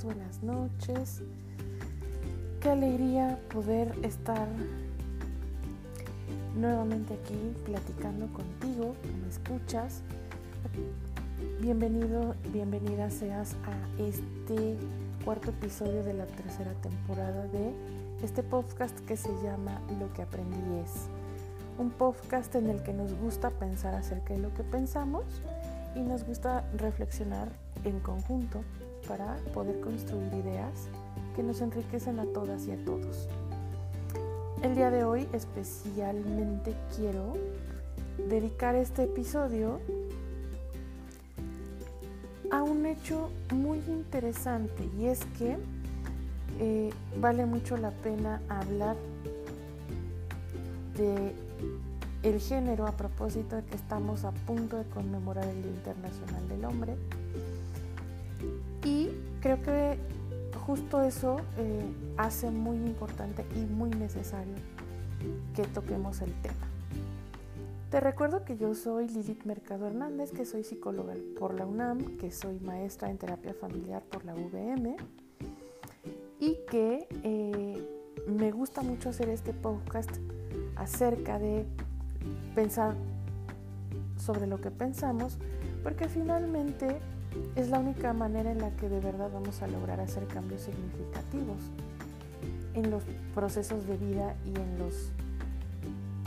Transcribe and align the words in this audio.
buenas 0.00 0.42
noches. 0.42 1.20
Qué 2.60 2.70
alegría 2.70 3.38
poder 3.52 3.92
estar 4.02 4.48
nuevamente 6.56 7.12
aquí 7.12 7.54
platicando 7.66 8.26
contigo, 8.32 8.94
me 9.20 9.28
escuchas. 9.28 10.00
Bienvenido, 11.60 12.34
bienvenida 12.54 13.10
seas 13.10 13.54
a 13.66 14.02
este 14.02 14.78
cuarto 15.26 15.50
episodio 15.50 16.02
de 16.02 16.14
la 16.14 16.24
tercera 16.24 16.72
temporada 16.80 17.46
de 17.48 17.74
este 18.22 18.42
podcast 18.42 18.98
que 19.00 19.18
se 19.18 19.30
llama 19.42 19.78
Lo 20.00 20.10
que 20.14 20.22
aprendí 20.22 20.78
es. 20.82 21.08
Un 21.78 21.90
podcast 21.90 22.54
en 22.54 22.70
el 22.70 22.82
que 22.82 22.94
nos 22.94 23.12
gusta 23.12 23.50
pensar 23.50 23.94
acerca 23.94 24.32
de 24.32 24.40
lo 24.40 24.54
que 24.54 24.64
pensamos 24.64 25.42
y 25.94 26.00
nos 26.00 26.24
gusta 26.24 26.64
reflexionar 26.78 27.52
en 27.84 28.00
conjunto 28.00 28.62
para 29.06 29.36
poder 29.54 29.80
construir 29.80 30.32
ideas 30.34 30.88
que 31.34 31.42
nos 31.42 31.60
enriquecen 31.60 32.18
a 32.18 32.26
todas 32.26 32.66
y 32.66 32.72
a 32.72 32.84
todos. 32.84 33.28
El 34.62 34.74
día 34.74 34.90
de 34.90 35.04
hoy 35.04 35.26
especialmente 35.32 36.74
quiero 36.96 37.34
dedicar 38.28 38.74
este 38.74 39.04
episodio 39.04 39.80
a 42.50 42.62
un 42.62 42.86
hecho 42.86 43.30
muy 43.52 43.78
interesante 43.88 44.88
y 44.98 45.06
es 45.06 45.20
que 45.38 45.56
eh, 46.60 46.90
vale 47.18 47.46
mucho 47.46 47.76
la 47.76 47.90
pena 47.90 48.40
hablar 48.48 48.96
de 50.96 51.34
el 52.22 52.40
género 52.40 52.86
a 52.86 52.92
propósito 52.92 53.56
de 53.56 53.64
que 53.64 53.74
estamos 53.74 54.24
a 54.24 54.30
punto 54.30 54.76
de 54.76 54.84
conmemorar 54.84 55.44
el 55.48 55.62
Día 55.62 55.72
Internacional 55.72 56.48
del 56.48 56.64
Hombre. 56.64 56.96
Creo 59.42 59.60
que 59.60 59.98
justo 60.66 61.02
eso 61.02 61.40
eh, 61.58 61.82
hace 62.16 62.50
muy 62.50 62.76
importante 62.76 63.44
y 63.56 63.58
muy 63.58 63.90
necesario 63.90 64.54
que 65.54 65.64
toquemos 65.64 66.20
el 66.20 66.32
tema. 66.42 66.68
Te 67.90 67.98
recuerdo 67.98 68.44
que 68.44 68.56
yo 68.56 68.74
soy 68.74 69.08
Lilith 69.08 69.44
Mercado 69.44 69.88
Hernández, 69.88 70.30
que 70.30 70.46
soy 70.46 70.62
psicóloga 70.62 71.14
por 71.38 71.54
la 71.54 71.66
UNAM, 71.66 72.16
que 72.18 72.30
soy 72.30 72.60
maestra 72.60 73.10
en 73.10 73.18
terapia 73.18 73.52
familiar 73.52 74.02
por 74.04 74.24
la 74.24 74.34
UVM 74.34 74.96
y 76.38 76.58
que 76.70 77.06
eh, 77.24 77.86
me 78.28 78.52
gusta 78.52 78.82
mucho 78.82 79.08
hacer 79.08 79.28
este 79.28 79.52
podcast 79.52 80.10
acerca 80.76 81.40
de 81.40 81.66
pensar 82.54 82.94
sobre 84.16 84.46
lo 84.46 84.60
que 84.60 84.70
pensamos, 84.70 85.38
porque 85.82 86.08
finalmente 86.08 87.00
es 87.56 87.68
la 87.68 87.78
única 87.78 88.12
manera 88.12 88.50
en 88.50 88.58
la 88.58 88.70
que 88.70 88.88
de 88.88 89.00
verdad 89.00 89.30
vamos 89.32 89.62
a 89.62 89.66
lograr 89.66 90.00
hacer 90.00 90.26
cambios 90.26 90.62
significativos 90.62 91.58
en 92.74 92.90
los 92.90 93.02
procesos 93.34 93.86
de 93.86 93.96
vida 93.96 94.34
y 94.44 94.56
en 94.56 94.78
los, 94.78 95.10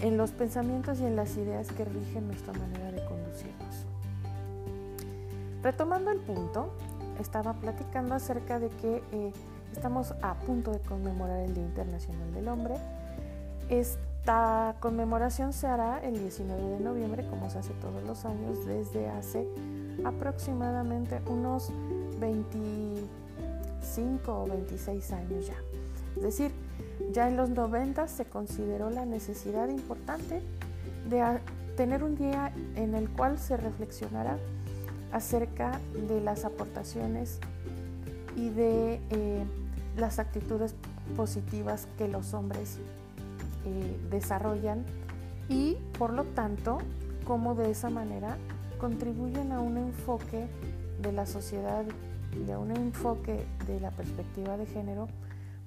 en 0.02 0.18
los 0.18 0.32
pensamientos 0.32 1.00
y 1.00 1.06
en 1.06 1.16
las 1.16 1.36
ideas 1.38 1.72
que 1.72 1.86
rigen 1.86 2.28
nuestra 2.28 2.54
manera 2.54 2.92
de 2.92 3.04
conducirnos. 3.06 3.86
Retomando 5.64 6.12
el 6.12 6.20
punto, 6.20 6.72
estaba 7.20 7.54
platicando 7.54 8.14
acerca 8.14 8.60
de 8.60 8.70
que 8.70 9.02
eh, 9.12 9.34
estamos 9.72 10.14
a 10.22 10.36
punto 10.36 10.72
de 10.72 10.80
conmemorar 10.80 11.40
el 11.40 11.54
Día 11.54 11.64
Internacional 11.64 12.34
del 12.34 12.48
Hombre. 12.48 12.76
Esta 13.70 14.76
conmemoración 14.80 15.54
se 15.54 15.66
hará 15.66 16.00
el 16.04 16.20
19 16.20 16.62
de 16.62 16.80
noviembre, 16.82 17.28
como 17.28 17.50
se 17.50 17.60
hace 17.60 17.74
todos 17.74 18.04
los 18.04 18.26
años, 18.26 18.66
desde 18.66 19.10
hace 19.10 19.48
aproximadamente 20.04 21.22
unos 21.28 21.72
25 22.20 24.44
o 24.44 24.48
26 24.48 25.12
años 25.12 25.48
ya. 25.48 25.56
Es 26.18 26.24
decir, 26.24 26.52
ya 27.12 27.28
en 27.28 27.38
los 27.38 27.50
90 27.50 28.08
se 28.08 28.26
consideró 28.26 28.90
la 28.90 29.06
necesidad 29.06 29.70
importante 29.70 30.42
de 31.10 31.40
tener 31.76 32.04
un 32.04 32.16
día 32.16 32.52
en 32.76 32.96
el 32.96 33.10
cual 33.10 33.38
se 33.38 33.58
reflexionara 33.58 34.38
acerca 35.12 35.80
de 36.08 36.22
las 36.22 36.46
aportaciones 36.46 37.40
y 38.36 38.50
de 38.50 39.02
eh, 39.12 39.44
las 39.98 40.20
actitudes 40.20 40.76
positivas 41.16 41.88
que 41.98 42.08
los 42.08 42.34
hombres 42.34 42.80
eh, 43.66 43.98
desarrollan 44.10 44.84
y 45.48 45.78
por 45.98 46.12
lo 46.12 46.24
tanto 46.24 46.80
cómo 47.26 47.56
de 47.56 47.72
esa 47.72 47.90
manera 47.90 48.38
contribuyen 48.78 49.52
a 49.52 49.60
un 49.60 49.78
enfoque 49.78 50.48
de 51.02 51.12
la 51.12 51.26
sociedad 51.26 51.86
y 52.46 52.52
a 52.52 52.60
un 52.60 52.72
enfoque 52.72 53.46
de 53.68 53.80
la 53.80 53.92
perspectiva 53.92 54.58
de 54.58 54.66
género 54.66 55.08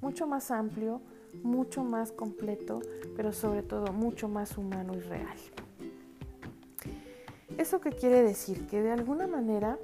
mucho 0.01 0.27
más 0.27 0.51
amplio, 0.51 1.01
mucho 1.43 1.85
más 1.85 2.13
completo, 2.13 2.81
pero 3.17 3.33
sobre 3.33 3.63
todo 3.63 3.93
mucho 3.93 4.29
más 4.29 4.57
humano 4.57 4.95
y 4.95 5.01
real. 5.01 5.37
¿Eso 7.57 7.81
qué 7.81 7.91
quiere 7.91 8.23
decir? 8.23 8.67
Que 8.67 8.81
de 8.81 8.93
alguna 8.93 9.27
manera 9.27 9.79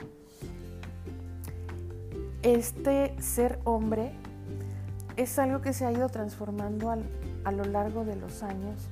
este 2.42 3.20
ser 3.20 3.58
hombre 3.64 4.12
es 5.16 5.38
algo 5.38 5.60
que 5.60 5.72
se 5.72 5.86
ha 5.86 5.92
ido 5.92 6.08
transformando 6.08 6.90
a 6.90 7.52
lo 7.52 7.64
largo 7.64 8.04
de 8.04 8.16
los 8.16 8.42
años 8.42 8.88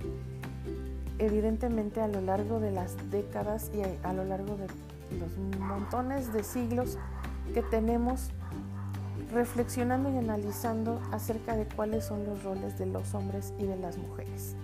evidentemente 1.22 2.00
a 2.00 2.08
lo 2.08 2.20
largo 2.20 2.58
de 2.58 2.72
las 2.72 2.96
décadas 3.10 3.70
y 3.72 3.82
a, 4.04 4.12
lo 4.12 4.24
largo 4.24 4.56
de 4.56 4.66
los 5.18 5.58
montones 5.60 6.32
de 6.32 6.42
siglos 6.42 6.98
que 7.54 7.62
tenemos 7.62 8.30
reflexionando 9.32 10.10
y 10.10 10.16
analizando 10.16 11.00
acerca 11.12 11.54
de 11.54 11.66
cuáles 11.66 12.04
son 12.04 12.24
los 12.24 12.42
roles 12.42 12.76
de 12.76 12.86
los 12.86 13.14
hombres 13.14 13.54
y 13.58 13.66
de 13.66 13.76
las 13.76 13.98
mujeres. 13.98 14.56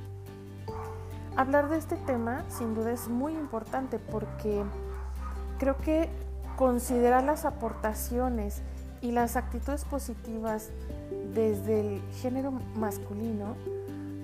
Hablar 1.37 1.69
de 1.69 1.79
este 1.79 1.97
tema 1.97 2.45
sin 2.49 2.75
duda 2.75 2.91
es 2.91 3.09
muy 3.09 3.35
importante 3.35 4.01
porque 4.01 4.65
creo 5.59 5.77
que 5.77 6.09
considerar 6.57 7.23
las 7.23 7.45
aportaciones 7.45 8.63
y 9.01 9.13
las 9.13 9.37
actitudes 9.37 9.85
positivas 9.85 10.71
desde 11.35 11.81
el 11.81 12.03
género 12.21 12.51
masculino 12.75 13.55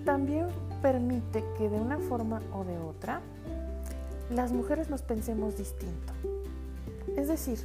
también 0.05 0.49
permite 0.85 1.43
que 1.57 1.71
de 1.71 1.81
una 1.81 1.99
forma 1.99 2.43
o 2.53 2.63
de 2.63 2.77
otra 2.77 3.23
las 4.29 4.53
mujeres 4.53 4.91
nos 4.91 5.01
pensemos 5.01 5.57
distinto. 5.57 6.13
Es 7.17 7.27
decir, 7.27 7.59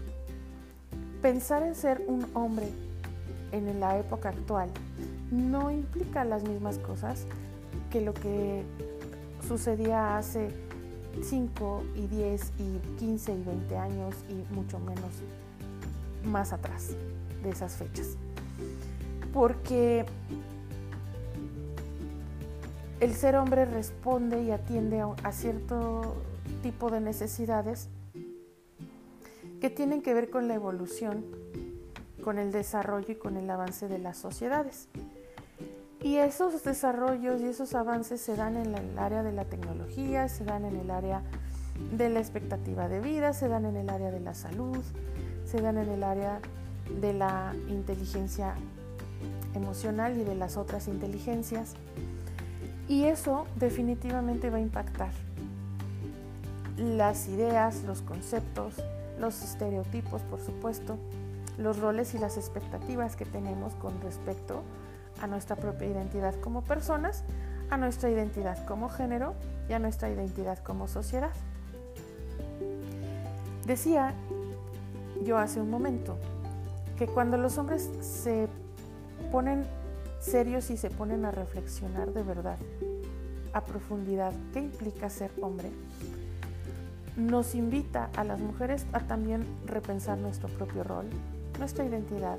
pensar 1.22 1.64
en 1.64 1.76
ser 1.76 2.02
un 2.08 2.26
hombre 2.34 2.70
en 3.52 3.78
la 3.82 4.00
época 4.00 4.30
actual 4.30 4.70
no 5.32 5.70
implica 5.70 6.24
las 6.24 6.48
mismas 6.48 6.78
cosas 6.78 7.26
que 7.92 8.00
lo 8.00 8.14
que 8.14 8.64
sucedía 9.46 10.18
hace 10.18 10.52
5 11.22 11.84
y 11.98 12.08
10 12.08 12.54
y 12.58 13.00
15 13.00 13.34
y 13.34 13.44
20 13.44 13.78
años 13.78 14.16
y 14.30 14.54
mucho 14.54 14.80
menos 14.80 15.12
más 16.24 16.54
atrás 16.54 16.92
de 17.44 17.50
esas 17.50 17.74
fechas. 17.74 18.16
Porque 19.34 20.06
el 23.00 23.16
ser 23.16 23.36
hombre 23.36 23.66
responde 23.66 24.44
y 24.44 24.52
atiende 24.52 25.02
a, 25.02 25.32
cierto 25.32 26.16
tipo 26.62 26.90
de 26.90 27.00
necesidades 27.00 27.88
que 29.62 29.70
tienen 29.70 30.02
que 30.02 30.14
ver 30.14 30.30
con 30.30 30.48
la 30.48 30.56
evolución, 30.56 31.26
con 32.24 32.38
el 32.40 32.52
desarrollo 32.52 33.14
y 33.14 33.16
con 33.16 33.38
el 33.38 33.50
avance 33.50 33.88
de 33.88 34.00
las 34.00 34.18
sociedades. 34.18 34.90
Y 36.02 36.16
esos 36.18 36.64
desarrollos 36.64 37.42
y 37.42 37.46
esos 37.46 37.74
avances 37.76 38.22
se 38.22 38.36
dan 38.36 38.56
en 38.56 38.74
el 38.74 38.98
área 38.98 39.22
de 39.24 39.34
la 39.34 39.46
tecnología, 39.46 40.30
se 40.30 40.46
dan 40.46 40.66
en 40.66 40.78
el 40.78 40.92
área 40.92 41.24
de 41.96 42.10
la 42.10 42.20
expectativa 42.20 42.88
de 42.88 43.00
vida, 43.00 43.34
se 43.34 43.48
dan 43.48 43.66
en 43.66 43.76
el 43.76 43.90
área 43.90 44.12
de 44.12 44.20
la 44.20 44.34
salud, 44.34 44.84
se 45.46 45.62
dan 45.62 45.78
en 45.78 45.90
el 45.90 46.04
área 46.04 46.40
de 47.02 47.14
la 47.14 47.54
inteligencia 47.68 48.56
emocional 49.54 50.18
y 50.18 50.24
de 50.24 50.36
las 50.36 50.58
otras 50.58 50.88
inteligencias. 50.88 51.76
Y 52.90 53.06
eso 53.06 53.46
definitivamente 53.56 54.50
va 54.50 54.58
a 54.58 54.62
impactar 54.62 55.12
las 56.76 57.28
ideas, 57.28 57.84
los 57.84 58.02
conceptos, 58.02 58.74
los 59.20 59.44
estereotipos, 59.44 60.24
por 60.24 60.42
supuesto, 60.42 60.98
los 61.60 61.78
roles 61.80 62.16
y 62.16 62.18
las 62.18 62.36
expectativas 62.36 63.16
que 63.16 63.26
tenemos 63.26 63.76
con 63.76 64.02
respecto 64.02 64.64
a 65.22 65.28
nuestra 65.28 65.56
propia 65.56 65.88
identidad 65.88 66.34
como 66.42 66.64
personas, 66.64 67.24
a 67.70 67.78
nuestra 67.78 68.10
identidad 68.10 68.66
como 68.66 68.90
género 68.90 69.36
y 69.70 69.74
a 69.74 69.80
nuestra 69.80 70.10
identidad 70.10 70.58
como 70.58 70.88
sociedad. 70.88 71.32
Decía 73.68 74.16
yo 75.24 75.38
hace 75.38 75.62
un 75.62 75.70
momento 75.70 76.18
que 76.98 77.06
cuando 77.06 77.38
los 77.38 77.60
hombres 77.60 77.88
se 78.02 78.48
ponen 79.32 79.66
serios 80.20 80.70
y 80.70 80.78
se 80.78 80.90
ponen 80.90 81.26
a 81.26 81.32
reflexionar 81.32 82.14
de 82.14 82.24
verdad 82.24 82.58
a 83.54 83.62
profundidad 83.66 84.34
qué 84.54 84.60
implica 84.60 85.10
ser 85.10 85.32
hombre, 85.42 85.72
nos 87.16 87.56
invita 87.56 88.10
a 88.16 88.24
las 88.24 88.40
mujeres 88.40 88.86
a 88.94 89.02
también 89.02 89.46
repensar 89.66 90.18
nuestro 90.18 90.48
propio 90.50 90.84
rol, 90.84 91.06
nuestra 91.58 91.86
identidad 91.86 92.38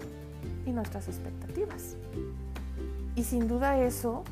y 0.67 0.71
nuestras 0.71 1.09
expectativas. 1.09 1.97
Y 3.15 3.25
sin 3.25 3.49
duda 3.49 3.79
eso 3.79 4.25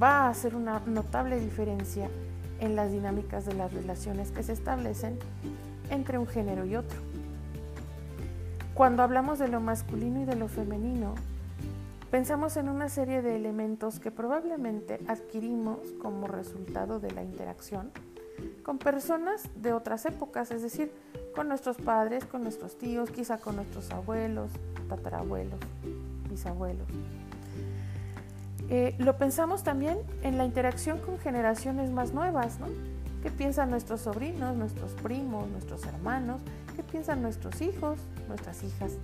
va 0.00 0.26
a 0.26 0.28
hacer 0.28 0.54
una 0.54 0.80
notable 0.86 1.40
diferencia 1.40 2.08
en 2.60 2.76
las 2.76 2.92
dinámicas 2.92 3.46
de 3.46 3.54
las 3.54 3.72
relaciones 3.72 4.30
que 4.30 4.42
se 4.42 4.52
establecen 4.52 5.18
entre 5.90 6.18
un 6.18 6.26
género 6.26 6.64
y 6.64 6.76
otro. 6.76 6.98
Cuando 8.74 9.02
hablamos 9.02 9.38
de 9.38 9.48
lo 9.48 9.60
masculino 9.60 10.20
y 10.22 10.24
de 10.24 10.36
lo 10.36 10.48
femenino, 10.48 11.14
pensamos 12.14 12.56
en 12.56 12.68
una 12.68 12.88
serie 12.88 13.22
de 13.22 13.34
elementos 13.34 13.98
que 13.98 14.12
probablemente 14.12 15.00
adquirimos 15.08 15.80
como 16.00 16.28
resultado 16.28 17.00
de 17.00 17.10
la 17.10 17.24
interacción 17.24 17.90
con 18.62 18.78
personas 18.78 19.50
de 19.56 19.72
otras 19.72 20.06
épocas, 20.06 20.52
es 20.52 20.62
decir, 20.62 20.92
con 21.34 21.48
nuestros 21.48 21.76
padres, 21.76 22.24
con 22.24 22.44
nuestros 22.44 22.78
tíos, 22.78 23.10
quizá 23.10 23.38
con 23.38 23.56
nuestros 23.56 23.90
abuelos, 23.90 24.52
tatarabuelos, 24.88 25.58
bisabuelos. 26.30 26.86
Eh, 28.68 28.94
lo 28.98 29.18
pensamos 29.18 29.64
también 29.64 29.98
en 30.22 30.38
la 30.38 30.44
interacción 30.44 31.00
con 31.00 31.18
generaciones 31.18 31.90
más 31.90 32.12
nuevas, 32.12 32.60
¿no? 32.60 32.68
¿Qué 33.24 33.32
piensan 33.32 33.70
nuestros 33.70 34.02
sobrinos, 34.02 34.54
nuestros 34.54 34.92
primos, 34.92 35.48
nuestros 35.48 35.84
hermanos? 35.84 36.40
¿Qué 36.76 36.84
piensan 36.84 37.22
nuestros 37.22 37.60
hijos, 37.60 37.98
nuestras 38.28 38.62
hijas 38.62 38.98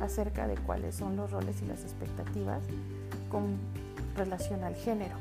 acerca 0.00 0.46
de 0.46 0.56
cuáles 0.56 0.94
son 0.94 1.16
los 1.16 1.30
roles 1.30 1.60
y 1.62 1.66
las 1.66 1.82
expectativas 1.82 2.62
con 3.30 3.56
relación 4.16 4.64
al 4.64 4.74
género? 4.74 5.16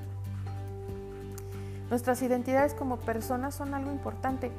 Nuestras 1.90 2.22
identidades 2.22 2.74
como 2.74 2.98
personas 2.98 3.54
son 3.54 3.74
algo 3.74 3.92
importante, 3.92 4.50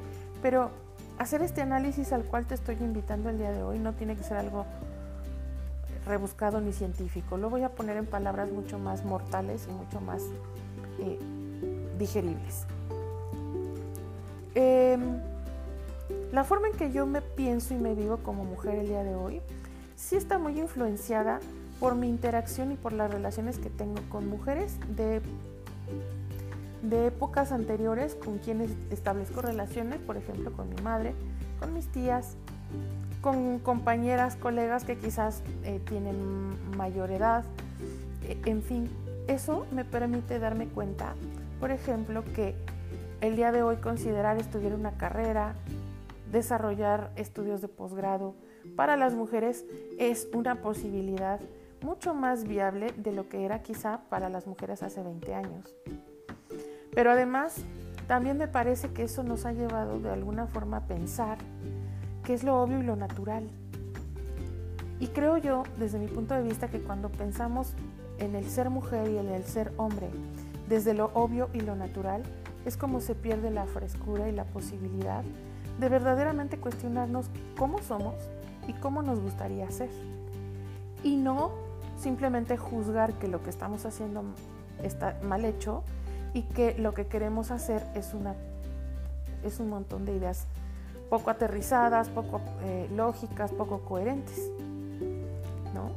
pero 0.41 0.69
hacer 1.17 1.41
este 1.41 1.61
análisis 1.61 2.13
al 2.13 2.23
cual 2.23 2.45
te 2.45 2.55
estoy 2.55 2.75
invitando 2.79 3.29
el 3.29 3.37
día 3.37 3.51
de 3.51 3.63
hoy 3.63 3.79
no 3.79 3.93
tiene 3.93 4.15
que 4.15 4.23
ser 4.23 4.37
algo 4.37 4.65
rebuscado 6.05 6.61
ni 6.61 6.73
científico. 6.73 7.37
Lo 7.37 7.49
voy 7.49 7.63
a 7.63 7.69
poner 7.69 7.97
en 7.97 8.05
palabras 8.05 8.51
mucho 8.51 8.77
más 8.77 9.03
mortales 9.05 9.67
y 9.69 9.71
mucho 9.71 10.01
más 10.01 10.21
eh, 10.99 11.17
digeribles. 11.97 12.65
Em, 14.55 15.19
la 16.31 16.43
forma 16.43 16.67
en 16.67 16.73
que 16.73 16.91
yo 16.91 17.05
me 17.05 17.21
pienso 17.21 17.73
y 17.73 17.77
me 17.77 17.95
vivo 17.95 18.17
como 18.17 18.43
mujer 18.43 18.75
el 18.75 18.87
día 18.87 19.03
de 19.03 19.15
hoy 19.15 19.41
sí 20.03 20.17
está 20.17 20.37
muy 20.37 20.59
influenciada 20.59 21.39
por 21.79 21.95
mi 21.95 22.09
interacción 22.09 22.71
y 22.73 22.75
por 22.75 22.91
las 22.91 23.09
relaciones 23.09 23.57
que 23.57 23.69
tengo 23.69 24.01
con 24.09 24.27
mujeres 24.27 24.77
de, 24.95 25.21
de 26.81 27.07
épocas 27.07 27.51
anteriores 27.51 28.15
con 28.15 28.37
quienes 28.37 28.71
establezco 28.91 29.41
relaciones, 29.41 29.99
por 29.99 30.17
ejemplo 30.17 30.51
con 30.51 30.69
mi 30.69 30.81
madre, 30.81 31.13
con 31.59 31.73
mis 31.73 31.87
tías, 31.87 32.35
con 33.21 33.59
compañeras, 33.59 34.35
colegas 34.35 34.83
que 34.83 34.97
quizás 34.97 35.41
eh, 35.63 35.79
tienen 35.87 36.77
mayor 36.77 37.09
edad, 37.09 37.45
e, 38.27 38.37
en 38.45 38.61
fin, 38.61 38.89
eso 39.27 39.65
me 39.71 39.85
permite 39.85 40.37
darme 40.37 40.67
cuenta, 40.67 41.13
por 41.61 41.71
ejemplo, 41.71 42.25
que 42.35 42.55
el 43.21 43.37
día 43.37 43.53
de 43.53 43.63
hoy 43.63 43.77
considerar 43.77 44.37
estudiar 44.37 44.73
una 44.73 44.97
carrera, 44.97 45.55
desarrollar 46.29 47.11
estudios 47.15 47.61
de 47.61 47.69
posgrado, 47.69 48.35
para 48.75 48.97
las 48.97 49.13
mujeres 49.15 49.65
es 49.99 50.27
una 50.33 50.61
posibilidad 50.61 51.39
mucho 51.81 52.13
más 52.13 52.45
viable 52.45 52.93
de 52.97 53.11
lo 53.11 53.27
que 53.29 53.45
era 53.45 53.61
quizá 53.61 54.01
para 54.09 54.29
las 54.29 54.47
mujeres 54.47 54.83
hace 54.83 55.03
20 55.03 55.35
años. 55.35 55.75
Pero 56.95 57.11
además, 57.11 57.57
también 58.07 58.37
me 58.37 58.47
parece 58.47 58.89
que 58.93 59.03
eso 59.03 59.23
nos 59.23 59.45
ha 59.45 59.51
llevado 59.51 59.99
de 59.99 60.09
alguna 60.09 60.47
forma 60.47 60.77
a 60.77 60.87
pensar 60.87 61.37
que 62.23 62.33
es 62.33 62.43
lo 62.43 62.61
obvio 62.61 62.79
y 62.79 62.83
lo 62.83 62.95
natural. 62.95 63.49
Y 64.99 65.07
creo 65.07 65.37
yo, 65.37 65.63
desde 65.77 65.99
mi 65.99 66.07
punto 66.07 66.33
de 66.33 66.43
vista, 66.43 66.69
que 66.69 66.79
cuando 66.79 67.09
pensamos 67.09 67.73
en 68.19 68.35
el 68.35 68.45
ser 68.45 68.69
mujer 68.69 69.09
y 69.09 69.17
en 69.17 69.29
el 69.29 69.43
ser 69.43 69.73
hombre, 69.77 70.09
desde 70.69 70.93
lo 70.93 71.11
obvio 71.13 71.49
y 71.53 71.59
lo 71.59 71.75
natural, 71.75 72.23
es 72.65 72.77
como 72.77 73.01
se 73.01 73.15
pierde 73.15 73.51
la 73.51 73.65
frescura 73.65 74.29
y 74.29 74.31
la 74.31 74.45
posibilidad 74.45 75.23
de 75.79 75.89
verdaderamente 75.89 76.57
cuestionarnos 76.57 77.29
cómo 77.57 77.81
somos 77.81 78.15
y 78.67 78.73
cómo 78.73 79.01
nos 79.01 79.19
gustaría 79.19 79.69
ser. 79.71 79.89
Y 81.03 81.15
no 81.15 81.51
simplemente 81.97 82.57
juzgar 82.57 83.13
que 83.13 83.27
lo 83.27 83.43
que 83.43 83.49
estamos 83.49 83.85
haciendo 83.85 84.23
está 84.81 85.17
mal 85.23 85.45
hecho 85.45 85.83
y 86.33 86.43
que 86.43 86.77
lo 86.77 86.93
que 86.93 87.07
queremos 87.07 87.51
hacer 87.51 87.83
es, 87.95 88.13
es 89.43 89.59
un 89.59 89.69
montón 89.69 90.05
de 90.05 90.15
ideas 90.15 90.45
poco 91.09 91.29
aterrizadas, 91.29 92.09
poco 92.09 92.41
eh, 92.63 92.89
lógicas, 92.95 93.51
poco 93.51 93.81
coherentes. 93.81 94.49
¿no? 95.73 95.91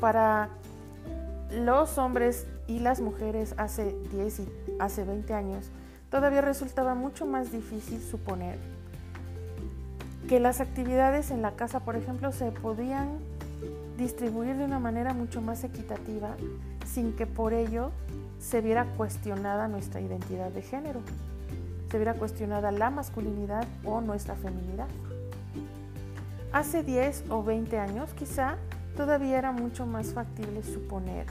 Para 0.00 0.48
los 1.50 1.98
hombres 1.98 2.46
y 2.66 2.80
las 2.80 3.00
mujeres 3.00 3.54
hace 3.56 3.96
10 4.12 4.40
y 4.40 4.48
hace 4.78 5.04
20 5.04 5.32
años, 5.32 5.70
todavía 6.10 6.40
resultaba 6.40 6.94
mucho 6.94 7.26
más 7.26 7.50
difícil 7.52 8.00
suponer 8.00 8.58
que 10.28 10.38
las 10.38 10.60
actividades 10.60 11.30
en 11.30 11.42
la 11.42 11.52
casa, 11.52 11.80
por 11.80 11.96
ejemplo, 11.96 12.30
se 12.32 12.52
podían 12.52 13.18
distribuir 13.96 14.56
de 14.56 14.64
una 14.64 14.78
manera 14.78 15.14
mucho 15.14 15.40
más 15.40 15.64
equitativa 15.64 16.36
sin 16.86 17.16
que 17.16 17.26
por 17.26 17.52
ello 17.52 17.90
se 18.38 18.60
viera 18.60 18.84
cuestionada 18.96 19.66
nuestra 19.66 20.00
identidad 20.00 20.50
de 20.50 20.62
género 20.62 21.00
se 21.90 21.96
viera 21.96 22.14
cuestionada 22.14 22.70
la 22.70 22.90
masculinidad 22.90 23.66
o 23.84 24.00
nuestra 24.00 24.34
feminidad. 24.34 24.88
Hace 26.52 26.82
10 26.82 27.24
o 27.30 27.42
20 27.42 27.78
años 27.78 28.12
quizá 28.14 28.56
todavía 28.96 29.38
era 29.38 29.52
mucho 29.52 29.86
más 29.86 30.12
factible 30.12 30.62
suponer 30.62 31.26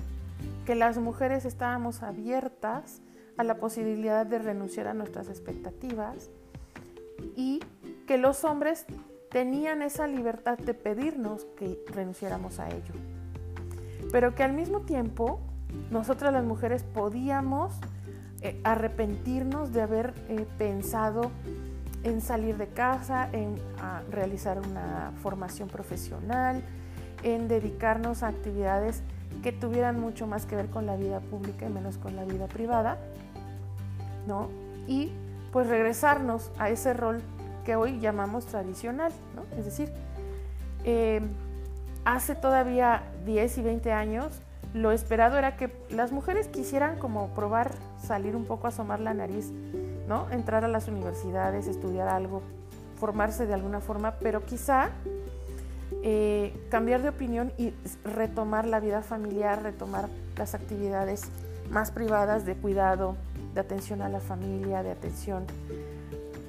que 0.65 0.75
las 0.75 0.97
mujeres 0.97 1.45
estábamos 1.45 2.03
abiertas 2.03 3.01
a 3.37 3.43
la 3.43 3.55
posibilidad 3.55 4.25
de 4.25 4.39
renunciar 4.39 4.87
a 4.87 4.93
nuestras 4.93 5.29
expectativas 5.29 6.29
y 7.35 7.61
que 8.07 8.17
los 8.17 8.43
hombres 8.43 8.85
tenían 9.29 9.81
esa 9.81 10.07
libertad 10.07 10.57
de 10.57 10.73
pedirnos 10.73 11.45
que 11.57 11.77
renunciáramos 11.93 12.59
a 12.59 12.69
ello. 12.69 12.93
Pero 14.11 14.33
que 14.33 14.43
al 14.43 14.53
mismo 14.53 14.81
tiempo 14.81 15.41
nosotras 15.91 16.33
las 16.33 16.45
mujeres 16.45 16.83
podíamos 16.83 17.73
eh, 18.41 18.59
arrepentirnos 18.63 19.73
de 19.73 19.81
haber 19.81 20.13
eh, 20.29 20.45
pensado 20.57 21.31
en 22.03 22.21
salir 22.21 22.57
de 22.57 22.67
casa, 22.67 23.29
en 23.33 23.57
realizar 24.09 24.59
una 24.59 25.11
formación 25.21 25.67
profesional, 25.67 26.63
en 27.23 27.49
dedicarnos 27.49 28.23
a 28.23 28.27
actividades 28.27 29.01
que 29.43 29.51
tuvieran 29.51 29.99
mucho 29.99 30.25
más 30.25 30.45
que 30.45 30.55
ver 30.55 30.69
con 30.69 30.85
la 30.85 30.95
vida 30.95 31.19
pública 31.19 31.65
y 31.65 31.69
menos 31.69 31.97
con 31.97 32.15
la 32.15 32.23
vida 32.23 32.47
privada, 32.47 32.97
¿no? 34.25 34.47
Y 34.87 35.11
pues 35.51 35.67
regresarnos 35.67 36.51
a 36.59 36.69
ese 36.69 36.93
rol 36.93 37.21
que 37.67 37.75
hoy 37.75 37.99
llamamos 37.99 38.45
tradicional, 38.45 39.11
¿no? 39.35 39.43
Es 39.59 39.65
decir, 39.65 39.91
eh, 40.85 41.19
hace 42.05 42.33
todavía 42.33 43.03
10 43.25 43.57
y 43.57 43.61
20 43.61 43.91
años 43.91 44.41
lo 44.73 44.93
esperado 44.93 45.37
era 45.37 45.57
que 45.57 45.69
las 45.89 46.13
mujeres 46.13 46.47
quisieran 46.47 46.97
como 46.97 47.27
probar 47.33 47.73
salir 48.01 48.37
un 48.37 48.45
poco, 48.45 48.67
asomar 48.67 49.01
la 49.01 49.13
nariz, 49.13 49.51
¿no? 50.07 50.31
Entrar 50.31 50.63
a 50.63 50.69
las 50.69 50.87
universidades, 50.87 51.67
estudiar 51.67 52.07
algo, 52.07 52.41
formarse 52.97 53.45
de 53.45 53.53
alguna 53.53 53.81
forma, 53.81 54.13
pero 54.21 54.45
quizá 54.45 54.91
eh, 56.03 56.55
cambiar 56.71 57.01
de 57.01 57.09
opinión 57.09 57.51
y 57.57 57.73
retomar 58.05 58.65
la 58.65 58.79
vida 58.79 59.01
familiar, 59.01 59.61
retomar 59.61 60.07
las 60.37 60.55
actividades 60.55 61.23
más 61.69 61.91
privadas 61.91 62.45
de 62.45 62.55
cuidado, 62.55 63.17
de 63.53 63.59
atención 63.59 64.01
a 64.01 64.07
la 64.07 64.21
familia, 64.21 64.83
de 64.83 64.91
atención 64.91 65.45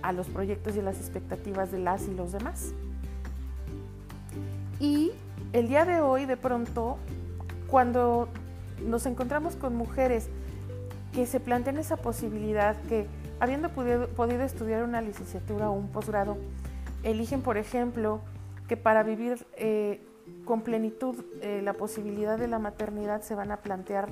a 0.03 0.13
los 0.13 0.29
proyectos 0.29 0.77
y 0.77 0.83
las 0.83 0.97
expectativas 0.99 1.71
de 1.71 1.79
las 1.79 2.07
y 2.09 2.15
los 2.15 2.33
demás. 2.33 2.73
Y 4.81 5.13
el 5.53 5.69
día 5.69 5.85
de 5.85 6.01
hoy, 6.01 6.25
de 6.25 6.37
pronto, 6.37 6.99
cuando 7.69 8.29
nos 8.87 9.07
encontramos 9.07 9.57
con 9.57 9.75
mujeres 9.75 10.29
que 11.13 11.27
se 11.27 11.41
plantean 11.41 11.79
esa 11.79 11.97
posibilidad, 11.97 12.77
que 12.89 13.07
habiendo 13.41 13.71
podido, 13.71 14.45
estudiar 14.45 14.85
una 14.85 15.01
licenciatura 15.01 15.71
o 15.71 15.73
un 15.73 15.89
posgrado, 15.89 16.37
eligen, 17.03 17.43
por 17.43 17.57
ejemplo, 17.57 18.21
que 18.69 18.77
para 18.77 19.03
vivir 19.03 19.47
eh, 19.57 20.01
con 20.45 20.63
plenitud 20.63 21.17
eh, 21.41 21.61
la 21.63 21.73
posibilidad 21.73 22.39
de 22.39 22.49
la 22.49 22.59
maternidad 22.59 23.23
se 23.23 23.35
van 23.35 23.51
a 23.51 23.59
plantear 23.59 24.09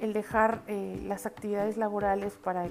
el 0.00 0.12
dejar 0.12 0.62
eh, 0.66 1.00
las 1.06 1.26
actividades 1.26 1.76
laborales 1.76 2.34
para 2.42 2.66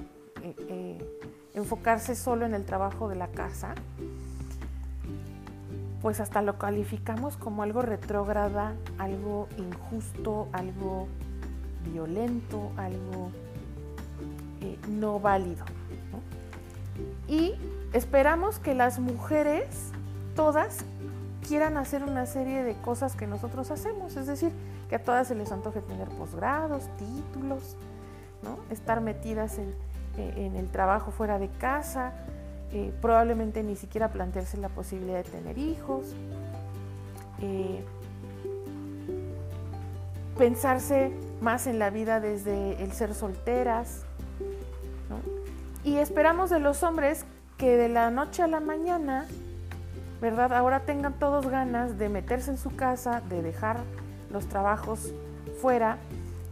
enfocarse 1.53 2.15
solo 2.15 2.45
en 2.45 2.53
el 2.53 2.65
trabajo 2.65 3.09
de 3.09 3.15
la 3.15 3.27
casa, 3.27 3.75
pues 6.01 6.19
hasta 6.19 6.41
lo 6.41 6.57
calificamos 6.57 7.37
como 7.37 7.63
algo 7.63 7.81
retrógrada, 7.81 8.73
algo 8.97 9.47
injusto, 9.57 10.49
algo 10.51 11.07
violento, 11.91 12.71
algo 12.77 13.31
eh, 14.61 14.77
no 14.89 15.19
válido. 15.19 15.65
Y 17.27 17.55
esperamos 17.93 18.59
que 18.59 18.73
las 18.73 18.99
mujeres, 18.99 19.91
todas, 20.35 20.79
quieran 21.47 21.77
hacer 21.77 22.03
una 22.03 22.25
serie 22.25 22.63
de 22.63 22.75
cosas 22.75 23.15
que 23.15 23.27
nosotros 23.27 23.71
hacemos, 23.71 24.17
es 24.17 24.27
decir, 24.27 24.51
que 24.89 24.95
a 24.95 25.03
todas 25.03 25.27
se 25.27 25.35
les 25.35 25.51
antoje 25.51 25.81
tener 25.81 26.09
posgrados, 26.09 26.83
títulos, 26.97 27.75
estar 28.69 28.99
metidas 29.01 29.57
en, 29.57 29.73
eh, 30.17 30.51
el 30.55 30.69
trabajo 30.69 31.11
fuera 31.11 31.39
de 31.39 31.49
casa, 31.49 32.13
eh, 32.71 32.93
probablemente 33.01 33.63
ni 33.63 33.75
siquiera 33.75 34.09
plantearse 34.09 34.57
la 34.57 34.69
posibilidad 34.69 35.23
de 35.23 35.29
tener 35.29 35.57
hijos, 35.57 36.15
eh, 37.41 37.83
pensarse 40.37 41.11
más 41.41 41.67
en 41.67 41.79
la 41.79 41.89
vida 41.89 42.19
desde 42.19 42.81
el 42.83 42.91
ser 42.91 43.13
solteras. 43.13 44.05
Y 45.83 45.97
esperamos 45.97 46.49
de 46.49 46.59
los 46.59 46.81
hombres 46.83 47.25
que 47.57 47.75
de 47.75 47.89
la 47.89 48.09
noche 48.09 48.41
a 48.41 48.47
la 48.47 48.59
mañana, 48.59 49.27
¿verdad? 50.21 50.53
Ahora 50.53 50.79
tengan 50.81 51.13
todos 51.19 51.47
ganas 51.47 51.97
de 51.97 52.07
meterse 52.07 52.51
en 52.51 52.57
su 52.57 52.75
casa, 52.75 53.21
de 53.29 53.41
dejar 53.41 53.81
los 54.31 54.47
trabajos 54.47 55.13
fuera 55.61 55.97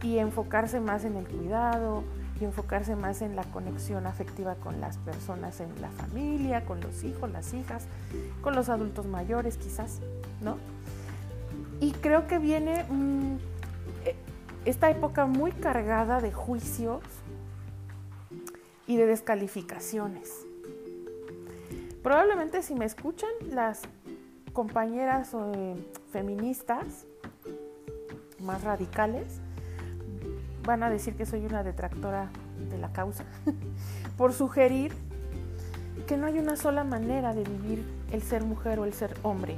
y 0.02 0.18
enfocarse 0.18 0.80
más 0.80 1.04
en 1.04 1.16
el 1.16 1.26
cuidado 1.26 2.04
y 2.42 2.44
enfocarse 2.44 2.96
más 2.96 3.22
en 3.22 3.36
la 3.36 3.44
conexión 3.44 4.04
afectiva 4.04 4.56
con 4.56 4.80
las 4.80 4.98
personas 4.98 5.60
en 5.60 5.80
la 5.80 5.90
familia, 5.90 6.64
con 6.64 6.80
los 6.80 7.04
hijos, 7.04 7.30
las 7.30 7.54
hijas, 7.54 7.86
con 8.40 8.56
los 8.56 8.68
adultos 8.68 9.06
mayores 9.06 9.56
quizás, 9.56 10.00
¿no? 10.40 10.56
Y 11.80 11.92
creo 11.92 12.26
que 12.26 12.40
viene 12.40 12.84
esta 14.64 14.90
época 14.90 15.26
muy 15.26 15.52
cargada 15.52 16.20
de 16.20 16.32
juicios 16.32 17.02
y 18.88 18.96
de 18.96 19.06
descalificaciones. 19.06 20.44
Probablemente 22.02 22.62
si 22.62 22.74
me 22.74 22.86
escuchan 22.86 23.30
las 23.50 23.82
compañeras 24.52 25.30
eh, 25.34 25.76
feministas 26.10 27.06
más 28.40 28.64
radicales, 28.64 29.40
van 30.64 30.82
a 30.82 30.90
decir 30.90 31.14
que 31.16 31.26
soy 31.26 31.44
una 31.44 31.62
detractora 31.62 32.28
de 32.70 32.78
la 32.78 32.92
causa, 32.92 33.24
por 34.16 34.32
sugerir 34.32 34.92
que 36.06 36.16
no 36.16 36.26
hay 36.26 36.38
una 36.38 36.56
sola 36.56 36.84
manera 36.84 37.34
de 37.34 37.44
vivir 37.44 37.84
el 38.12 38.22
ser 38.22 38.44
mujer 38.44 38.78
o 38.78 38.84
el 38.84 38.92
ser 38.92 39.14
hombre, 39.22 39.56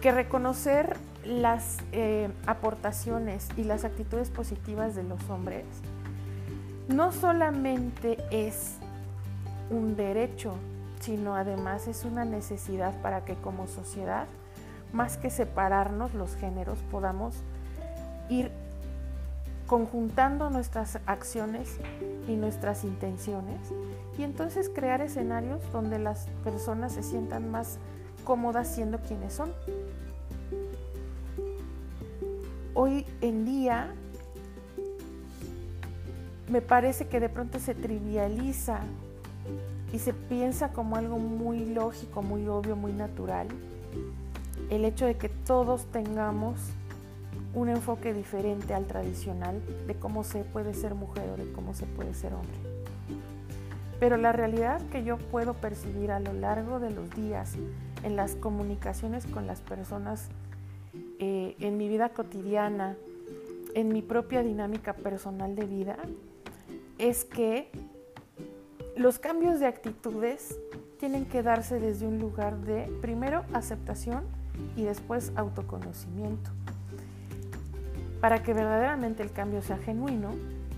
que 0.00 0.12
reconocer 0.12 0.96
las 1.24 1.78
eh, 1.92 2.28
aportaciones 2.46 3.48
y 3.56 3.64
las 3.64 3.84
actitudes 3.84 4.30
positivas 4.30 4.94
de 4.94 5.02
los 5.02 5.28
hombres 5.28 5.64
no 6.88 7.10
solamente 7.10 8.16
es 8.30 8.76
un 9.70 9.96
derecho, 9.96 10.54
sino 11.00 11.34
además 11.34 11.88
es 11.88 12.04
una 12.04 12.24
necesidad 12.24 12.94
para 13.02 13.24
que 13.24 13.34
como 13.34 13.66
sociedad, 13.66 14.26
más 14.92 15.16
que 15.16 15.30
separarnos 15.30 16.14
los 16.14 16.36
géneros, 16.36 16.78
podamos 16.90 17.34
ir 18.28 18.52
conjuntando 19.66 20.50
nuestras 20.50 20.98
acciones 21.06 21.78
y 22.28 22.36
nuestras 22.36 22.84
intenciones 22.84 23.60
y 24.18 24.22
entonces 24.22 24.70
crear 24.72 25.00
escenarios 25.00 25.60
donde 25.72 25.98
las 25.98 26.26
personas 26.44 26.92
se 26.92 27.02
sientan 27.02 27.50
más 27.50 27.78
cómodas 28.24 28.68
siendo 28.68 28.98
quienes 28.98 29.32
son. 29.32 29.52
Hoy 32.74 33.06
en 33.20 33.44
día 33.44 33.94
me 36.48 36.60
parece 36.60 37.08
que 37.08 37.20
de 37.20 37.28
pronto 37.28 37.58
se 37.58 37.74
trivializa 37.74 38.80
y 39.92 39.98
se 39.98 40.12
piensa 40.12 40.72
como 40.72 40.96
algo 40.96 41.18
muy 41.18 41.64
lógico, 41.64 42.22
muy 42.22 42.46
obvio, 42.48 42.76
muy 42.76 42.92
natural, 42.92 43.48
el 44.70 44.84
hecho 44.84 45.06
de 45.06 45.16
que 45.16 45.28
todos 45.28 45.86
tengamos 45.86 46.60
un 47.56 47.70
enfoque 47.70 48.12
diferente 48.12 48.74
al 48.74 48.86
tradicional 48.86 49.62
de 49.86 49.94
cómo 49.94 50.24
se 50.24 50.44
puede 50.44 50.74
ser 50.74 50.94
mujer 50.94 51.30
o 51.30 51.36
de 51.38 51.50
cómo 51.52 51.72
se 51.72 51.86
puede 51.86 52.12
ser 52.12 52.34
hombre. 52.34 52.58
Pero 53.98 54.18
la 54.18 54.30
realidad 54.32 54.82
que 54.90 55.04
yo 55.04 55.16
puedo 55.16 55.54
percibir 55.54 56.10
a 56.12 56.20
lo 56.20 56.34
largo 56.34 56.80
de 56.80 56.90
los 56.90 57.10
días 57.10 57.54
en 58.02 58.14
las 58.14 58.34
comunicaciones 58.36 59.26
con 59.26 59.46
las 59.46 59.62
personas 59.62 60.28
eh, 61.18 61.56
en 61.58 61.78
mi 61.78 61.88
vida 61.88 62.10
cotidiana, 62.10 62.94
en 63.74 63.88
mi 63.88 64.02
propia 64.02 64.42
dinámica 64.42 64.92
personal 64.92 65.56
de 65.56 65.64
vida, 65.64 65.96
es 66.98 67.24
que 67.24 67.70
los 68.96 69.18
cambios 69.18 69.60
de 69.60 69.66
actitudes 69.66 70.58
tienen 70.98 71.24
que 71.24 71.42
darse 71.42 71.80
desde 71.80 72.06
un 72.06 72.18
lugar 72.18 72.58
de, 72.58 72.82
primero, 73.00 73.44
aceptación 73.54 74.24
y 74.76 74.82
después 74.82 75.32
autoconocimiento. 75.36 76.50
Para 78.20 78.42
que 78.42 78.54
verdaderamente 78.54 79.22
el 79.22 79.32
cambio 79.32 79.62
sea 79.62 79.78
genuino 79.78 80.30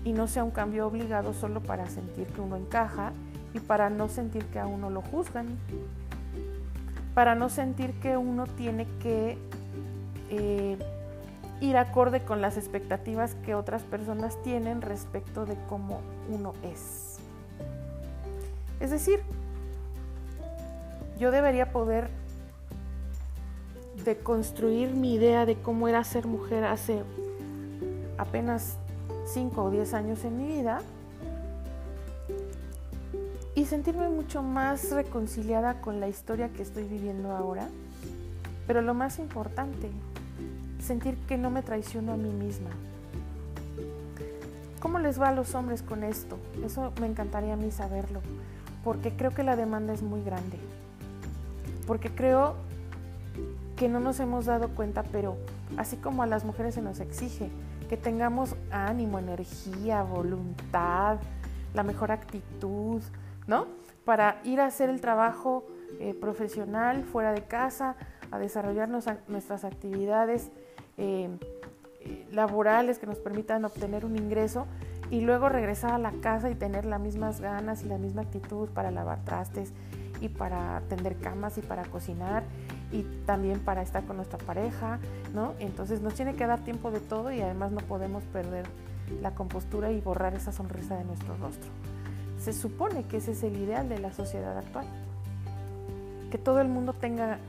y 0.03 0.13
no 0.13 0.27
sea 0.27 0.43
un 0.43 0.51
cambio 0.51 0.87
obligado 0.87 1.33
solo 1.33 1.61
para 1.61 1.87
sentir 1.87 2.27
que 2.27 2.41
uno 2.41 2.57
encaja 2.57 3.11
y 3.53 3.59
para 3.59 3.89
no 3.89 4.07
sentir 4.07 4.45
que 4.45 4.59
a 4.59 4.67
uno 4.67 4.89
lo 4.89 5.01
juzgan, 5.01 5.47
para 7.13 7.35
no 7.35 7.49
sentir 7.49 7.93
que 7.99 8.17
uno 8.17 8.45
tiene 8.45 8.87
que 9.01 9.37
eh, 10.29 10.77
ir 11.61 11.77
acorde 11.77 12.23
con 12.23 12.41
las 12.41 12.57
expectativas 12.57 13.35
que 13.45 13.55
otras 13.55 13.83
personas 13.83 14.41
tienen 14.43 14.81
respecto 14.81 15.45
de 15.45 15.57
cómo 15.67 16.01
uno 16.29 16.53
es. 16.63 17.17
Es 18.79 18.91
decir, 18.91 19.19
yo 21.19 21.31
debería 21.31 21.71
poder 21.71 22.09
deconstruir 24.05 24.91
mi 24.91 25.15
idea 25.15 25.45
de 25.45 25.55
cómo 25.55 25.89
era 25.89 26.03
ser 26.05 26.25
mujer 26.25 26.63
hace 26.63 27.03
apenas 28.19 28.75
5 29.33 29.63
o 29.63 29.71
10 29.71 29.93
años 29.93 30.25
en 30.25 30.37
mi 30.37 30.47
vida 30.47 30.81
y 33.55 33.65
sentirme 33.65 34.09
mucho 34.09 34.43
más 34.43 34.91
reconciliada 34.91 35.81
con 35.81 35.99
la 35.99 36.09
historia 36.09 36.49
que 36.49 36.61
estoy 36.61 36.83
viviendo 36.83 37.31
ahora. 37.31 37.69
Pero 38.67 38.81
lo 38.81 38.93
más 38.93 39.19
importante, 39.19 39.89
sentir 40.83 41.17
que 41.27 41.37
no 41.37 41.49
me 41.49 41.63
traiciono 41.63 42.13
a 42.13 42.17
mí 42.17 42.29
misma. 42.29 42.69
¿Cómo 44.81 44.99
les 44.99 45.19
va 45.19 45.29
a 45.29 45.33
los 45.33 45.55
hombres 45.55 45.81
con 45.81 46.03
esto? 46.03 46.37
Eso 46.63 46.91
me 46.99 47.07
encantaría 47.07 47.53
a 47.53 47.57
mí 47.57 47.71
saberlo, 47.71 48.21
porque 48.83 49.11
creo 49.15 49.31
que 49.31 49.43
la 49.43 49.55
demanda 49.55 49.93
es 49.93 50.01
muy 50.01 50.23
grande. 50.23 50.57
Porque 51.87 52.09
creo 52.09 52.55
que 53.75 53.87
no 53.87 53.99
nos 53.99 54.19
hemos 54.19 54.45
dado 54.45 54.69
cuenta, 54.69 55.03
pero 55.03 55.37
así 55.77 55.97
como 55.97 56.21
a 56.21 56.27
las 56.27 56.43
mujeres 56.43 56.75
se 56.75 56.81
nos 56.81 56.99
exige 56.99 57.49
que 57.89 57.97
tengamos 57.97 58.55
ánimo, 58.71 59.17
energía, 59.19 60.03
voluntad, 60.03 61.17
la 61.73 61.83
mejor 61.83 62.11
actitud, 62.11 63.01
¿no? 63.47 63.65
Para 64.05 64.39
ir 64.43 64.61
a 64.61 64.67
hacer 64.67 64.89
el 64.89 65.01
trabajo 65.01 65.65
eh, 65.99 66.13
profesional 66.13 67.03
fuera 67.03 67.33
de 67.33 67.41
casa, 67.41 67.95
a 68.31 68.37
desarrollarnos 68.37 69.05
nuestras 69.27 69.65
actividades 69.65 70.51
eh, 70.97 71.29
laborales 72.31 72.99
que 72.99 73.07
nos 73.07 73.17
permitan 73.17 73.65
obtener 73.65 74.05
un 74.05 74.15
ingreso 74.15 74.67
y 75.09 75.21
luego 75.21 75.49
regresar 75.49 75.91
a 75.91 75.97
la 75.97 76.11
casa 76.11 76.51
y 76.51 76.55
tener 76.55 76.85
las 76.85 76.99
mismas 76.99 77.41
ganas 77.41 77.83
y 77.83 77.87
la 77.87 77.97
misma 77.97 78.21
actitud 78.21 78.69
para 78.69 78.91
lavar 78.91 79.25
trastes 79.25 79.73
y 80.21 80.29
para 80.29 80.81
tender 80.89 81.17
camas 81.17 81.57
y 81.57 81.61
para 81.61 81.83
cocinar 81.85 82.43
y 82.91 83.03
también 83.25 83.59
para 83.59 83.81
estar 83.81 84.03
con 84.05 84.17
nuestra 84.17 84.37
pareja, 84.39 84.99
¿no? 85.33 85.53
Entonces 85.59 86.01
nos 86.01 86.13
tiene 86.13 86.35
que 86.35 86.45
dar 86.47 86.59
tiempo 86.63 86.91
de 86.91 86.99
todo 86.99 87.31
y 87.31 87.41
además 87.41 87.71
no 87.71 87.81
podemos 87.81 88.23
perder 88.25 88.65
la 89.21 89.31
compostura 89.31 89.91
y 89.91 90.01
borrar 90.01 90.33
esa 90.33 90.51
sonrisa 90.51 90.97
de 90.97 91.03
nuestro 91.03 91.35
rostro. 91.37 91.69
Se 92.39 92.53
supone 92.53 93.03
que 93.03 93.17
ese 93.17 93.31
es 93.31 93.43
el 93.43 93.57
ideal 93.57 93.89
de 93.89 93.99
la 93.99 94.13
sociedad 94.13 94.57
actual. 94.57 94.85
Que 96.31 96.37
todo 96.37 96.61
el 96.61 96.67
mundo 96.67 96.93
tenga 96.93 97.39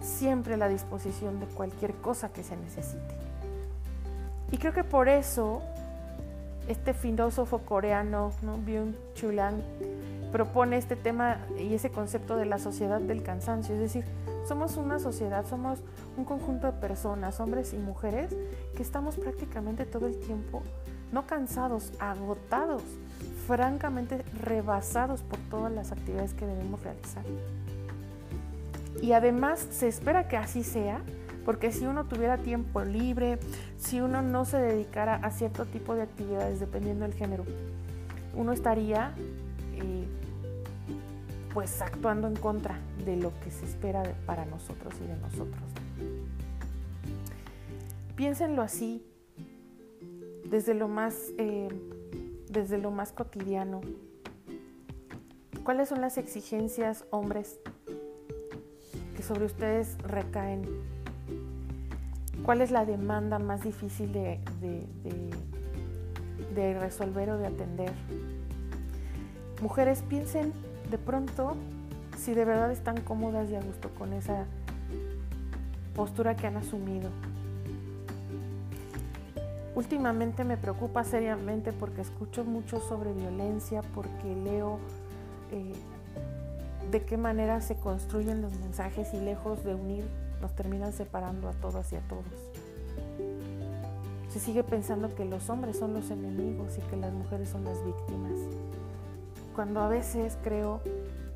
siempre 0.00 0.56
la 0.56 0.68
disposición 0.68 1.40
de 1.40 1.46
cualquier 1.46 1.94
cosa 1.94 2.30
que 2.30 2.42
se 2.42 2.56
necesite. 2.56 3.14
Y 4.50 4.58
creo 4.58 4.72
que 4.72 4.84
por 4.84 5.08
eso 5.08 5.62
este 6.68 6.94
filósofo 6.94 7.58
coreano, 7.58 8.32
¿no? 8.42 8.58
Byung-Chul 8.58 9.40
propone 10.32 10.76
este 10.76 10.96
tema 10.96 11.38
y 11.58 11.74
ese 11.74 11.90
concepto 11.90 12.36
de 12.36 12.46
la 12.46 12.58
sociedad 12.58 13.00
del 13.00 13.22
cansancio, 13.22 13.74
es 13.74 13.80
decir, 13.80 14.04
somos 14.46 14.76
una 14.76 14.98
sociedad, 14.98 15.46
somos 15.46 15.80
un 16.16 16.24
conjunto 16.24 16.66
de 16.66 16.72
personas, 16.74 17.40
hombres 17.40 17.74
y 17.74 17.78
mujeres, 17.78 18.34
que 18.76 18.82
estamos 18.82 19.16
prácticamente 19.16 19.84
todo 19.84 20.06
el 20.06 20.18
tiempo 20.18 20.62
no 21.12 21.26
cansados, 21.26 21.92
agotados, 21.98 22.82
francamente 23.46 24.24
rebasados 24.42 25.22
por 25.22 25.38
todas 25.50 25.72
las 25.72 25.92
actividades 25.92 26.34
que 26.34 26.46
debemos 26.46 26.82
realizar. 26.82 27.24
Y 29.00 29.12
además 29.12 29.66
se 29.70 29.88
espera 29.88 30.28
que 30.28 30.36
así 30.36 30.64
sea, 30.64 31.00
porque 31.44 31.72
si 31.72 31.86
uno 31.86 32.04
tuviera 32.04 32.36
tiempo 32.36 32.82
libre, 32.82 33.38
si 33.78 34.00
uno 34.00 34.22
no 34.22 34.44
se 34.44 34.58
dedicara 34.58 35.14
a 35.16 35.30
cierto 35.30 35.64
tipo 35.64 35.94
de 35.94 36.02
actividades 36.02 36.60
dependiendo 36.60 37.04
del 37.04 37.14
género, 37.14 37.44
uno 38.34 38.52
estaría 38.52 39.14
pues 41.52 41.80
actuando 41.82 42.28
en 42.28 42.36
contra 42.36 42.78
de 43.04 43.16
lo 43.16 43.32
que 43.40 43.50
se 43.50 43.64
espera 43.64 44.02
para 44.26 44.44
nosotros 44.44 44.94
y 45.02 45.06
de 45.06 45.16
nosotros. 45.16 45.62
Piénsenlo 48.16 48.62
así, 48.62 49.04
desde 50.44 50.74
lo 50.74 50.88
más, 50.88 51.32
eh, 51.38 51.68
desde 52.50 52.78
lo 52.78 52.90
más 52.90 53.12
cotidiano. 53.12 53.80
¿Cuáles 55.64 55.88
son 55.88 56.00
las 56.00 56.18
exigencias, 56.18 57.04
hombres, 57.10 57.60
que 59.16 59.22
sobre 59.22 59.44
ustedes 59.44 59.98
recaen? 59.98 60.62
¿Cuál 62.44 62.62
es 62.62 62.70
la 62.70 62.86
demanda 62.86 63.38
más 63.38 63.62
difícil 63.62 64.12
de, 64.12 64.40
de 66.54 66.78
resolver 66.80 67.30
o 67.30 67.38
de 67.38 67.46
atender? 67.46 67.92
Mujeres, 69.60 70.02
piensen 70.08 70.52
de 70.90 70.98
pronto 70.98 71.56
si 72.16 72.34
de 72.34 72.44
verdad 72.44 72.70
están 72.70 73.00
cómodas 73.02 73.50
y 73.50 73.54
a 73.54 73.60
gusto 73.60 73.90
con 73.90 74.12
esa 74.12 74.44
postura 75.94 76.36
que 76.36 76.46
han 76.46 76.56
asumido. 76.56 77.10
Últimamente 79.74 80.42
me 80.44 80.56
preocupa 80.56 81.04
seriamente 81.04 81.72
porque 81.72 82.00
escucho 82.00 82.44
mucho 82.44 82.80
sobre 82.80 83.12
violencia, 83.12 83.82
porque 83.94 84.34
leo 84.34 84.78
eh, 85.52 85.72
de 86.90 87.04
qué 87.04 87.16
manera 87.16 87.60
se 87.60 87.76
construyen 87.76 88.42
los 88.42 88.52
mensajes 88.58 89.14
y 89.14 89.20
lejos 89.20 89.62
de 89.64 89.74
unir 89.74 90.04
nos 90.40 90.54
terminan 90.54 90.92
separando 90.92 91.48
a 91.48 91.52
todas 91.52 91.92
y 91.92 91.96
a 91.96 92.00
todos. 92.00 92.24
Se 94.30 94.40
sigue 94.40 94.62
pensando 94.62 95.14
que 95.14 95.24
los 95.24 95.48
hombres 95.50 95.78
son 95.78 95.94
los 95.94 96.10
enemigos 96.10 96.78
y 96.78 96.80
que 96.82 96.96
las 96.96 97.12
mujeres 97.12 97.48
son 97.48 97.64
las 97.64 97.84
víctimas, 97.84 98.32
cuando 99.58 99.80
a 99.80 99.88
veces 99.88 100.38
creo 100.44 100.80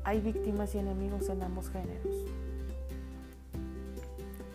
hay 0.05 0.21
víctimas 0.21 0.73
y 0.75 0.77
enemigos 0.77 1.27
en 1.27 1.43
ambos 1.43 1.69
géneros. 1.69 2.15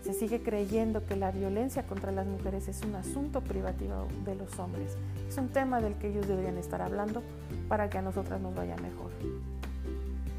Se 0.03 0.15
sigue 0.15 0.43
creyendo 0.43 1.05
que 1.05 1.17
la 1.17 1.33
violencia 1.33 1.83
contra 1.83 2.11
las 2.11 2.27
mujeres 2.27 2.67
es 2.69 2.81
un 2.81 2.95
asunto 2.95 3.43
privativo 3.43 4.09
de 4.25 4.37
los 4.37 4.59
hombres. 4.59 4.97
Es 5.29 5.37
un 5.37 5.51
tema 5.51 5.83
del 5.83 5.93
que 5.97 6.09
ellos 6.09 6.27
deberían 6.27 6.57
estar 6.57 6.81
hablando 6.81 7.23
para 7.69 7.91
que 7.91 7.99
a 7.99 8.01
nosotras 8.01 8.41
nos 8.41 8.55
vaya 8.55 8.75
mejor. 8.77 9.11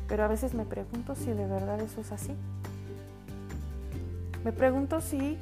Pero 0.08 0.24
a 0.24 0.28
veces 0.28 0.56
me 0.56 0.66
pregunto 0.66 1.14
si 1.14 1.28
de 1.28 1.46
verdad 1.46 1.80
eso 1.82 2.02
es 2.02 2.12
así. 2.12 2.34
Me 4.44 4.52
pregunto 4.52 5.02
si 5.02 5.38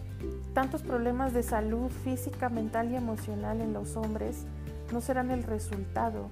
tantos 0.53 0.81
problemas 0.81 1.33
de 1.33 1.41
salud 1.41 1.89
física, 2.03 2.49
mental 2.49 2.91
y 2.91 2.97
emocional 2.97 3.61
en 3.61 3.71
los 3.71 3.95
hombres 3.95 4.43
no 4.91 4.99
serán 4.99 5.31
el 5.31 5.43
resultado 5.43 6.29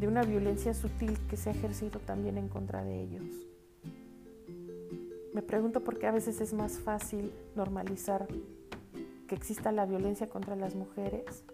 de 0.00 0.08
una 0.08 0.22
violencia 0.22 0.74
sutil 0.74 1.18
que 1.28 1.36
se 1.36 1.50
ha 1.50 1.52
ejercido 1.52 2.00
también 2.00 2.38
en 2.38 2.48
contra 2.48 2.84
de 2.84 3.02
ellos. 3.02 3.24
Me 5.34 5.42
pregunto 5.42 5.84
por 5.84 5.98
qué 5.98 6.06
a 6.06 6.12
veces 6.12 6.40
es 6.40 6.54
más 6.54 6.78
fácil 6.78 7.32
normalizar 7.54 8.26
que 9.26 9.34
exista 9.34 9.72
la 9.72 9.84
violencia 9.84 10.28
contra 10.28 10.56
las 10.56 10.74
mujeres 10.74 11.44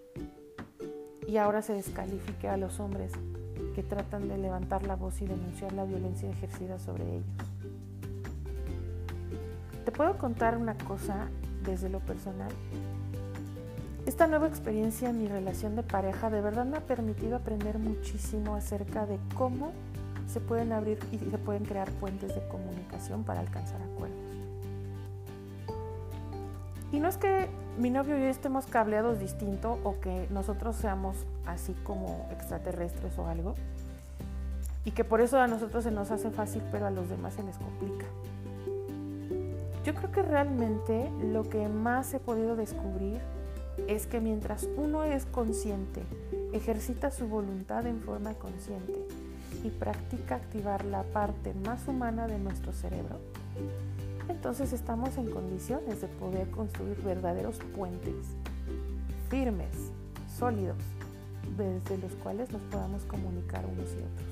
y 1.27 1.37
ahora 1.39 1.63
se 1.63 1.73
descalifique 1.73 2.49
a 2.49 2.57
los 2.57 2.79
hombres 2.79 3.13
que 3.75 3.83
tratan 3.83 4.29
de 4.29 4.39
levantar 4.39 4.87
la 4.87 4.97
voz 4.97 5.21
y 5.23 5.27
denunciar 5.27 5.73
la 5.73 5.85
violencia 5.85 6.31
ejercida 6.31 6.79
sobre 6.79 7.05
ellos. 7.05 7.25
Te 9.85 9.91
puedo 9.91 10.17
contar 10.19 10.59
una 10.59 10.77
cosa 10.79 11.29
desde 11.65 11.89
lo 11.89 12.01
personal. 12.01 12.53
Esta 14.05 14.27
nueva 14.27 14.49
experiencia 14.49 15.11
en 15.11 15.23
mi 15.23 15.29
relación 15.29 15.77
de 15.77 15.85
pareja 15.85 16.29
de 16.29 16.41
verdad 16.41 16.65
me 16.65 16.77
ha 16.77 16.81
permitido 16.81 17.37
aprender 17.37 17.79
muchísimo 17.79 18.57
acerca 18.57 19.07
de 19.07 19.19
cómo 19.37 19.73
se 20.27 20.41
pueden 20.41 20.73
abrir 20.73 20.99
y 21.13 21.19
se 21.19 21.39
pueden 21.39 21.65
crear 21.65 21.89
puentes 21.93 22.35
de 22.35 22.47
comunicación 22.49 23.23
para 23.23 23.41
alcanzar 23.41 23.81
acuerdos. 23.81 24.19
Y 26.91 26.99
no 26.99 27.09
es 27.09 27.17
que 27.17 27.49
mi 27.79 27.91
novio 27.91 28.19
y 28.19 28.23
yo 28.23 28.27
estemos 28.27 28.67
cableados 28.67 29.21
distinto 29.21 29.79
o 29.85 30.01
que 30.01 30.27
nosotros 30.31 30.77
seamos 30.77 31.17
así 31.47 31.73
como 31.85 32.29
extraterrestres 32.33 33.17
o 33.19 33.27
algo, 33.29 33.55
y 34.85 34.91
que 34.91 35.05
por 35.05 35.21
eso 35.21 35.41
a 35.41 35.47
nosotros 35.47 35.85
se 35.85 35.93
nos 35.93 36.11
hace 36.11 36.31
fácil, 36.31 36.63
pero 36.73 36.87
a 36.87 36.91
los 36.91 37.09
demás 37.09 37.35
se 37.35 37.45
les 37.45 37.57
complica. 37.57 38.07
Yo 39.85 39.95
creo 39.95 40.11
que 40.11 40.23
realmente 40.23 41.09
lo 41.33 41.49
que 41.49 41.69
más 41.69 42.13
he 42.15 42.19
podido 42.19 42.57
descubrir 42.57 43.21
es 43.89 44.07
que 44.07 44.21
mientras 44.21 44.69
uno 44.77 45.05
es 45.05 45.27
consciente, 45.27 46.03
ejercita 46.53 47.11
su 47.11 47.27
voluntad 47.29 47.87
en 47.87 48.01
forma 48.01 48.35
consciente 48.35 49.07
y 49.65 49.71
practica 49.71 50.37
activar 50.37 50.85
la 50.85 51.03
parte 51.03 51.55
más 51.67 51.89
humana 51.89 52.27
de 52.27 52.39
nuestro 52.39 52.73
cerebro, 52.73 53.19
entonces 54.29 54.73
estamos 54.73 55.17
en 55.19 55.31
condiciones 55.31 56.01
de 56.01 56.09
poder 56.09 56.51
construir 56.51 56.97
verdaderos 57.03 57.59
puentes 57.77 58.27
firmes, 59.29 59.91
sólidos, 60.39 60.77
desde 61.57 61.99
los 61.99 62.13
cuales 62.17 62.51
nos 62.51 62.63
podamos 62.63 63.05
comunicar 63.05 63.65
unos 63.67 63.91
y 63.93 63.99
otros. 63.99 64.29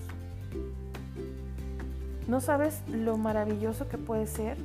No 2.28 2.40
sabes 2.40 2.82
lo 2.88 3.16
maravilloso 3.16 3.88
que 3.88 3.98
puede 3.98 4.26
ser 4.26 4.56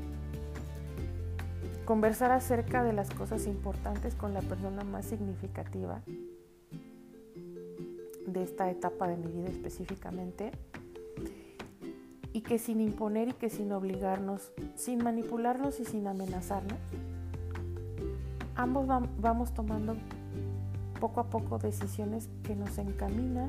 conversar 1.85 2.31
acerca 2.31 2.83
de 2.83 2.93
las 2.93 3.11
cosas 3.11 3.45
importantes 3.45 4.15
con 4.15 4.33
la 4.33 4.41
persona 4.41 4.83
más 4.83 5.05
significativa 5.05 6.01
de 8.25 8.43
esta 8.43 8.69
etapa 8.69 9.07
de 9.07 9.17
mi 9.17 9.31
vida 9.31 9.49
específicamente 9.49 10.51
y 12.33 12.41
que 12.41 12.57
sin 12.57 12.81
imponer 12.81 13.29
y 13.29 13.33
que 13.33 13.49
sin 13.49 13.71
obligarnos, 13.71 14.51
sin 14.75 15.03
manipularnos 15.03 15.79
y 15.79 15.85
sin 15.85 16.07
amenazarnos, 16.07 16.77
ambos 18.55 18.87
vamos 19.19 19.53
tomando 19.53 19.95
poco 20.99 21.21
a 21.21 21.29
poco 21.29 21.59
decisiones 21.59 22.29
que 22.43 22.55
nos 22.55 22.77
encaminan 22.77 23.47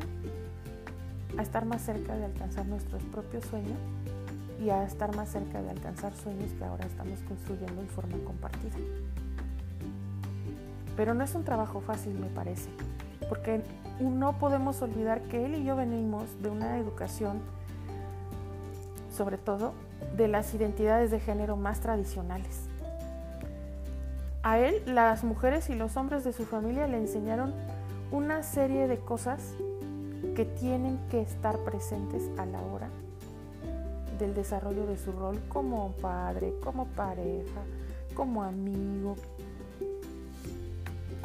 a 1.38 1.42
estar 1.42 1.64
más 1.64 1.82
cerca 1.82 2.16
de 2.16 2.26
alcanzar 2.26 2.66
nuestros 2.66 3.02
propios 3.04 3.44
sueños 3.46 3.78
y 4.60 4.70
a 4.70 4.84
estar 4.84 5.14
más 5.14 5.28
cerca 5.30 5.60
de 5.62 5.70
alcanzar 5.70 6.14
sueños 6.14 6.52
que 6.52 6.64
ahora 6.64 6.86
estamos 6.86 7.20
construyendo 7.20 7.80
en 7.80 7.88
forma 7.88 8.16
compartida. 8.24 8.76
Pero 10.96 11.14
no 11.14 11.24
es 11.24 11.34
un 11.34 11.44
trabajo 11.44 11.80
fácil, 11.80 12.14
me 12.14 12.28
parece, 12.28 12.70
porque 13.28 13.62
no 14.00 14.38
podemos 14.38 14.80
olvidar 14.82 15.20
que 15.22 15.44
él 15.44 15.56
y 15.56 15.64
yo 15.64 15.76
venimos 15.76 16.24
de 16.42 16.48
una 16.48 16.78
educación, 16.78 17.40
sobre 19.14 19.36
todo, 19.36 19.74
de 20.16 20.28
las 20.28 20.54
identidades 20.54 21.10
de 21.10 21.20
género 21.20 21.56
más 21.56 21.80
tradicionales. 21.80 22.62
A 24.42 24.58
él, 24.58 24.82
las 24.86 25.24
mujeres 25.24 25.68
y 25.70 25.74
los 25.74 25.96
hombres 25.96 26.24
de 26.24 26.32
su 26.32 26.44
familia 26.44 26.86
le 26.86 26.98
enseñaron 26.98 27.52
una 28.10 28.42
serie 28.42 28.86
de 28.86 28.98
cosas 28.98 29.54
que 30.34 30.44
tienen 30.44 30.98
que 31.10 31.20
estar 31.20 31.58
presentes 31.58 32.22
a 32.38 32.46
la 32.46 32.62
hora 32.62 32.88
del 34.18 34.34
desarrollo 34.34 34.86
de 34.86 34.96
su 34.96 35.12
rol 35.12 35.40
como 35.48 35.92
padre, 35.92 36.54
como 36.62 36.86
pareja, 36.86 37.60
como 38.14 38.42
amigo, 38.42 39.16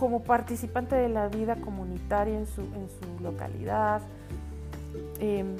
como 0.02 0.24
participante 0.24 0.96
de 0.96 1.10
la 1.10 1.28
vida 1.28 1.58
comunitaria 1.58 2.38
en 2.38 2.48
su, 2.48 2.62
en 2.62 2.88
su 2.90 3.24
localidad, 3.24 4.02
em, 5.20 5.56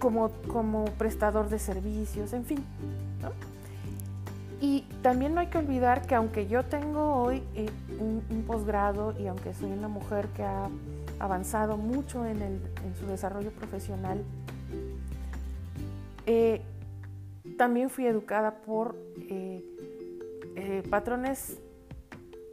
como, 0.00 0.30
como, 0.52 0.84
prestador 0.98 1.48
de 1.48 1.58
servicios, 1.58 2.32
en 2.32 2.44
fin. 2.44 2.64
Y 4.60 4.82
también 5.02 5.34
no 5.34 5.40
hay 5.40 5.46
que 5.48 5.58
olvidar 5.58 6.06
que 6.06 6.14
aunque 6.14 6.46
yo 6.46 6.64
tengo 6.64 7.14
hoy 7.14 7.42
eh, 7.54 7.70
un, 8.00 8.44
posgrado 8.46 9.14
y 9.18 9.26
aunque 9.28 9.54
soy 9.54 9.70
una 9.70 9.88
mujer 9.88 10.28
que 10.28 10.42
ha 10.42 10.68
avanzado 11.20 11.76
mucho 11.76 12.26
en, 12.26 12.42
el, 12.42 12.60
en 12.84 12.96
su 12.98 13.06
desarrollo 13.06 13.50
profesional, 13.52 14.24
eh, 16.26 16.62
también 17.56 17.90
fui 17.90 18.06
educada 18.06 18.62
por 18.62 18.96
eh, 19.28 19.62
eh, 20.56 20.82
patrones 20.88 21.58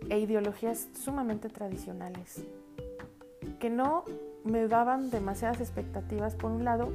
e 0.10 0.20
ideologías 0.20 0.90
sumamente 0.94 1.50
tradicionales, 1.50 2.44
que 3.60 3.70
no 3.70 4.04
me 4.44 4.68
daban 4.68 5.10
demasiadas 5.10 5.62
expectativas 5.62 6.36
por 6.36 6.52
un 6.52 6.66
lado 6.66 6.92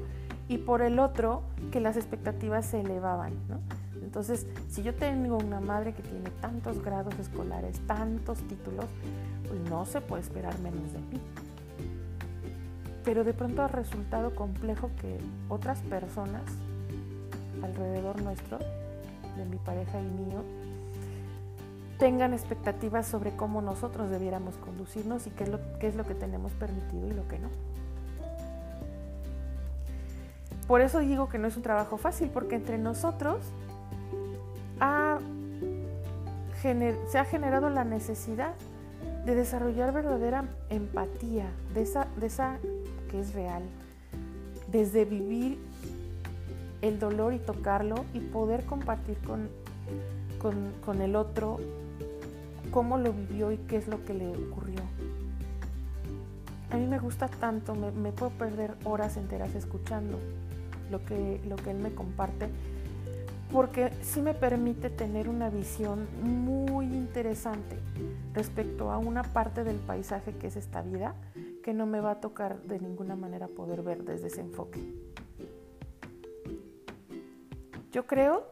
y 0.49 0.59
por 0.59 0.83
el 0.83 0.99
otro 0.99 1.43
que 1.73 1.81
las 1.81 1.97
expectativas 1.97 2.67
se 2.67 2.81
elevaban. 2.81 3.33
Entonces, 4.03 4.47
si 4.69 4.83
yo 4.83 4.95
tengo 4.95 5.37
una 5.37 5.61
madre 5.61 5.93
que 5.93 6.03
tiene 6.03 6.31
tantos 6.41 6.83
grados 6.83 7.19
escolares, 7.19 7.81
tantos 7.87 8.39
títulos, 8.49 8.87
pues 9.49 9.61
no 9.71 9.85
se 9.85 10.01
puede 10.01 10.23
esperar 10.23 10.59
menos 10.61 10.93
de 10.93 10.99
mí. 10.99 11.21
Pero 13.07 13.25
de 13.25 13.33
pronto 13.33 13.63
ha 13.63 13.69
resultado 13.69 14.35
complejo 14.35 14.91
que 15.01 15.19
otras 15.49 15.81
personas 15.81 16.43
alrededor 17.63 18.21
nuestro, 18.21 18.59
de 18.59 19.45
mi 19.49 19.57
pareja 19.57 19.99
y 20.01 20.05
mío, 20.05 20.43
tengan 21.99 22.35
expectativas 22.35 23.07
sobre 23.07 23.35
cómo 23.35 23.63
nosotros 23.63 24.11
debiéramos 24.11 24.57
conducirnos 24.57 25.27
y 25.27 25.31
qué 25.31 25.45
es 25.45 25.51
lo, 25.51 25.61
qué 25.79 25.87
es 25.87 25.95
lo 25.95 26.05
que 26.05 26.15
tenemos 26.15 26.53
permitido 26.53 27.07
y 27.07 27.13
lo 27.13 27.27
que 27.29 27.39
no. 27.39 27.49
por 30.67 30.81
eso 30.81 30.99
digo 30.99 31.29
que 31.29 31.39
no 31.39 31.47
es 31.47 31.57
un 31.57 31.63
trabajo 31.63 31.97
fácil, 31.97 32.29
porque 32.29 32.57
entre 32.57 32.77
nosotros 32.77 33.39
se 37.09 37.19
ha 37.19 37.25
generado 37.25 37.71
la 37.71 37.85
necesidad 37.85 38.55
de 39.25 39.35
desarrollar 39.37 39.93
verdadera 39.93 40.45
empatía, 40.69 41.47
de 41.73 41.83
esa, 41.83 42.09
de 42.17 42.27
esa 42.27 42.59
que 43.07 43.21
es 43.21 43.35
real, 43.35 43.63
desde 44.71 45.05
vivir 45.05 45.59
el 46.83 46.99
dolor 46.99 47.35
y 47.35 47.39
tocarlo 47.39 48.05
y 48.15 48.21
poder 48.21 48.65
compartir 48.65 49.19
con, 49.19 49.49
con, 50.85 51.01
el 51.01 51.17
otro 51.17 51.59
cómo 52.71 52.99
lo 52.99 53.13
vivió 53.13 53.53
y 53.53 53.59
qué 53.59 53.77
es 53.77 53.89
lo 53.89 54.05
que 54.05 54.15
le 54.15 54.29
ocurrió. 54.29 54.81
A 56.71 56.77
mí 56.77 56.87
me 56.87 56.99
gusta 56.99 57.29
tanto, 57.29 57.75
me, 57.75 58.13
puedo 58.13 58.33
perder 58.33 58.75
horas 58.85 59.17
enteras 59.17 59.55
escuchando 59.55 60.19
lo 60.91 61.05
que, 61.05 61.41
lo 61.49 61.57
que 61.57 61.71
él 61.71 61.79
me 61.79 61.93
comparte, 61.95 62.49
porque 63.53 63.93
sí 64.03 64.21
me 64.21 64.35
permite 64.35 64.91
tener 64.91 65.29
una 65.29 65.49
visión 65.49 66.07
muy 66.23 66.87
interesante 66.87 67.79
respecto 68.35 68.91
a 68.91 68.99
una 68.99 69.23
parte 69.23 69.65
del 69.65 69.77
paisaje 69.77 70.33
que 70.33 70.49
es 70.49 70.57
esta 70.57 70.83
vida, 70.83 71.15
que 71.67 71.75
no 71.75 71.85
me 71.85 72.01
va 72.01 72.13
a 72.13 72.21
tocar 72.21 72.63
de 72.63 72.79
ninguna 72.79 73.17
manera 73.17 73.49
poder 73.49 73.83
ver 73.83 74.05
desde 74.05 74.29
ese 74.29 74.41
enfoque. 74.41 74.79
Yo 77.91 78.07
creo 78.07 78.47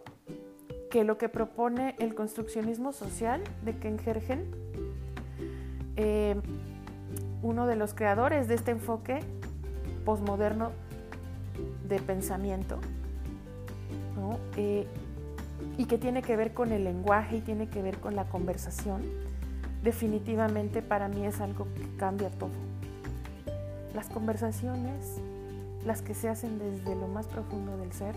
que 0.91 1.05
lo 1.05 1.17
que 1.17 1.29
propone 1.29 1.95
el 2.01 2.17
construccionismo 2.17 2.91
social 2.93 3.41
de 3.65 3.79
Ken 3.79 4.01
Gergen, 4.01 4.51
eh, 5.95 6.35
uno 7.41 7.69
de 7.69 7.77
los 7.77 7.95
creadores 7.95 8.49
de 8.49 8.57
este 8.57 8.73
enfoque 8.73 9.21
posmoderno 10.05 10.73
de 11.87 12.01
pensamiento, 12.01 12.81
eh, 14.57 14.89
y 15.79 15.85
que 15.85 15.99
tiene 15.99 16.21
que 16.21 16.35
ver 16.35 16.53
con 16.53 16.73
el 16.73 16.83
lenguaje 16.83 17.37
y 17.37 17.41
tiene 17.43 17.69
que 17.69 17.81
ver 17.81 17.99
con 17.99 18.17
la 18.17 18.25
conversación, 18.25 19.03
definitivamente 19.85 20.83
para 20.83 21.07
mí 21.07 21.25
es 21.25 21.41
algo 21.41 21.69
que 21.77 21.97
cambia 21.97 22.29
todo. 22.31 22.64
Las 23.95 24.09
conversaciones, 24.09 25.21
las 25.87 26.03
que 26.03 26.15
se 26.15 26.29
hacen 26.29 26.59
desde 26.59 26.95
lo 26.95 27.07
más 27.07 27.27
profundo 27.27 27.77
del 27.79 27.93
ser, 27.93 28.15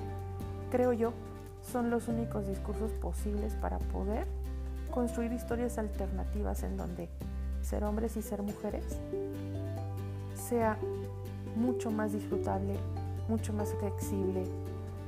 creo 0.72 0.92
yo, 0.92 1.14
son 1.62 1.90
los 1.90 2.08
únicos 2.08 2.48
discursos 2.48 2.92
posibles 2.94 3.54
para 3.56 3.78
poder 3.80 4.28
construir 4.92 5.32
historias 5.32 5.78
alternativas 5.78 6.64
en 6.64 6.78
donde 6.78 7.10
ser 7.62 7.84
hombres 7.84 8.18
y 8.18 8.22
ser 8.22 8.42
mujeres 8.42 8.98
sea 10.48 10.78
mucho 11.56 11.92
más 11.92 12.14
disfrutable, 12.14 12.76
mucho 13.28 13.54
más 13.54 13.74
flexible, 13.74 14.44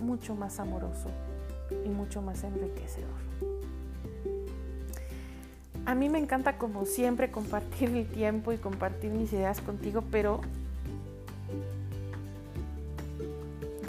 mucho 0.01 0.35
más 0.35 0.59
amoroso 0.59 1.09
y 1.85 1.89
mucho 1.89 2.21
más 2.21 2.43
enriquecedor. 2.43 3.09
A 5.85 5.95
mí 5.95 6.09
me 6.09 6.19
encanta 6.19 6.57
como 6.57 6.85
siempre 6.85 7.31
compartir 7.31 7.89
el 7.89 8.07
tiempo 8.07 8.51
y 8.51 8.57
compartir 8.57 9.11
mis 9.11 9.31
ideas 9.33 9.61
contigo, 9.61 10.03
pero 10.11 10.41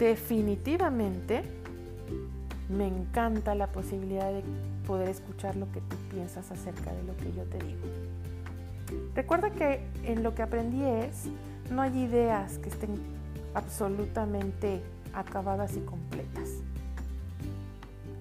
definitivamente 0.01 1.43
me 2.69 2.87
encanta 2.87 3.53
la 3.53 3.67
posibilidad 3.67 4.33
de 4.33 4.41
poder 4.87 5.09
escuchar 5.09 5.55
lo 5.55 5.71
que 5.71 5.79
tú 5.81 5.95
piensas 6.09 6.49
acerca 6.49 6.91
de 6.91 7.03
lo 7.03 7.15
que 7.17 7.31
yo 7.33 7.43
te 7.43 7.59
digo. 7.63 7.81
Recuerda 9.13 9.51
que 9.51 9.81
en 10.03 10.23
lo 10.23 10.33
que 10.33 10.41
aprendí 10.41 10.83
es, 10.83 11.25
no 11.69 11.83
hay 11.83 11.95
ideas 11.99 12.57
que 12.57 12.69
estén 12.69 12.95
absolutamente 13.53 14.81
acabadas 15.13 15.77
y 15.77 15.81
completas. 15.81 16.49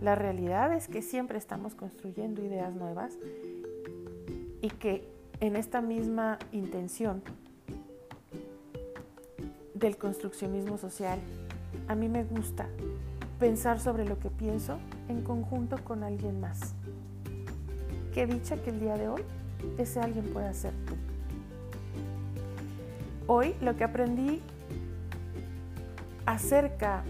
La 0.02 0.14
realidad 0.14 0.74
es 0.74 0.86
que 0.86 1.00
siempre 1.00 1.38
estamos 1.38 1.74
construyendo 1.74 2.44
ideas 2.44 2.74
nuevas 2.74 3.14
y 4.60 4.68
que 4.68 5.08
en 5.40 5.56
esta 5.56 5.80
misma 5.80 6.38
intención 6.52 7.22
del 9.72 9.96
construccionismo 9.96 10.76
social, 10.76 11.18
a 11.88 11.94
mí 11.94 12.08
me 12.08 12.24
gusta 12.24 12.66
pensar 13.38 13.80
sobre 13.80 14.04
lo 14.04 14.18
que 14.18 14.30
pienso 14.30 14.78
en 15.08 15.22
conjunto 15.22 15.82
con 15.82 16.02
alguien 16.02 16.40
más. 16.40 16.74
Qué 18.12 18.26
dicha 18.26 18.56
que 18.56 18.70
el 18.70 18.80
día 18.80 18.96
de 18.96 19.08
hoy 19.08 19.22
ese 19.78 20.00
alguien 20.00 20.26
pueda 20.32 20.52
ser 20.52 20.72
tú. 20.86 20.94
Hoy 23.26 23.54
lo 23.60 23.76
que 23.76 23.84
aprendí 23.84 24.42
acerca 26.26 27.04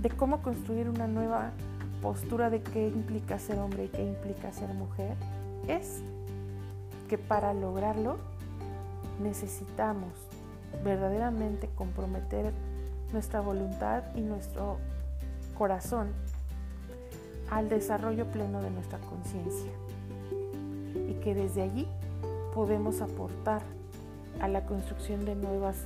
de 0.00 0.10
cómo 0.10 0.42
construir 0.42 0.88
una 0.88 1.06
nueva 1.06 1.52
postura 2.00 2.50
de 2.50 2.62
qué 2.62 2.88
implica 2.88 3.38
ser 3.38 3.58
hombre 3.58 3.84
y 3.84 3.88
qué 3.88 4.04
implica 4.04 4.52
ser 4.52 4.68
mujer 4.74 5.14
es 5.68 6.02
que 7.08 7.18
para 7.18 7.54
lograrlo 7.54 8.18
necesitamos 9.22 10.12
verdaderamente 10.84 11.68
comprometer 11.74 12.52
nuestra 13.12 13.40
voluntad 13.40 14.04
y 14.14 14.20
nuestro 14.20 14.78
corazón 15.56 16.08
al 17.50 17.68
desarrollo 17.68 18.26
pleno 18.26 18.62
de 18.62 18.70
nuestra 18.70 18.98
conciencia. 18.98 19.70
Y 21.08 21.14
que 21.22 21.34
desde 21.34 21.62
allí 21.62 21.86
podemos 22.54 23.00
aportar 23.00 23.62
a 24.40 24.48
la 24.48 24.64
construcción 24.64 25.24
de 25.24 25.34
nuevas 25.34 25.76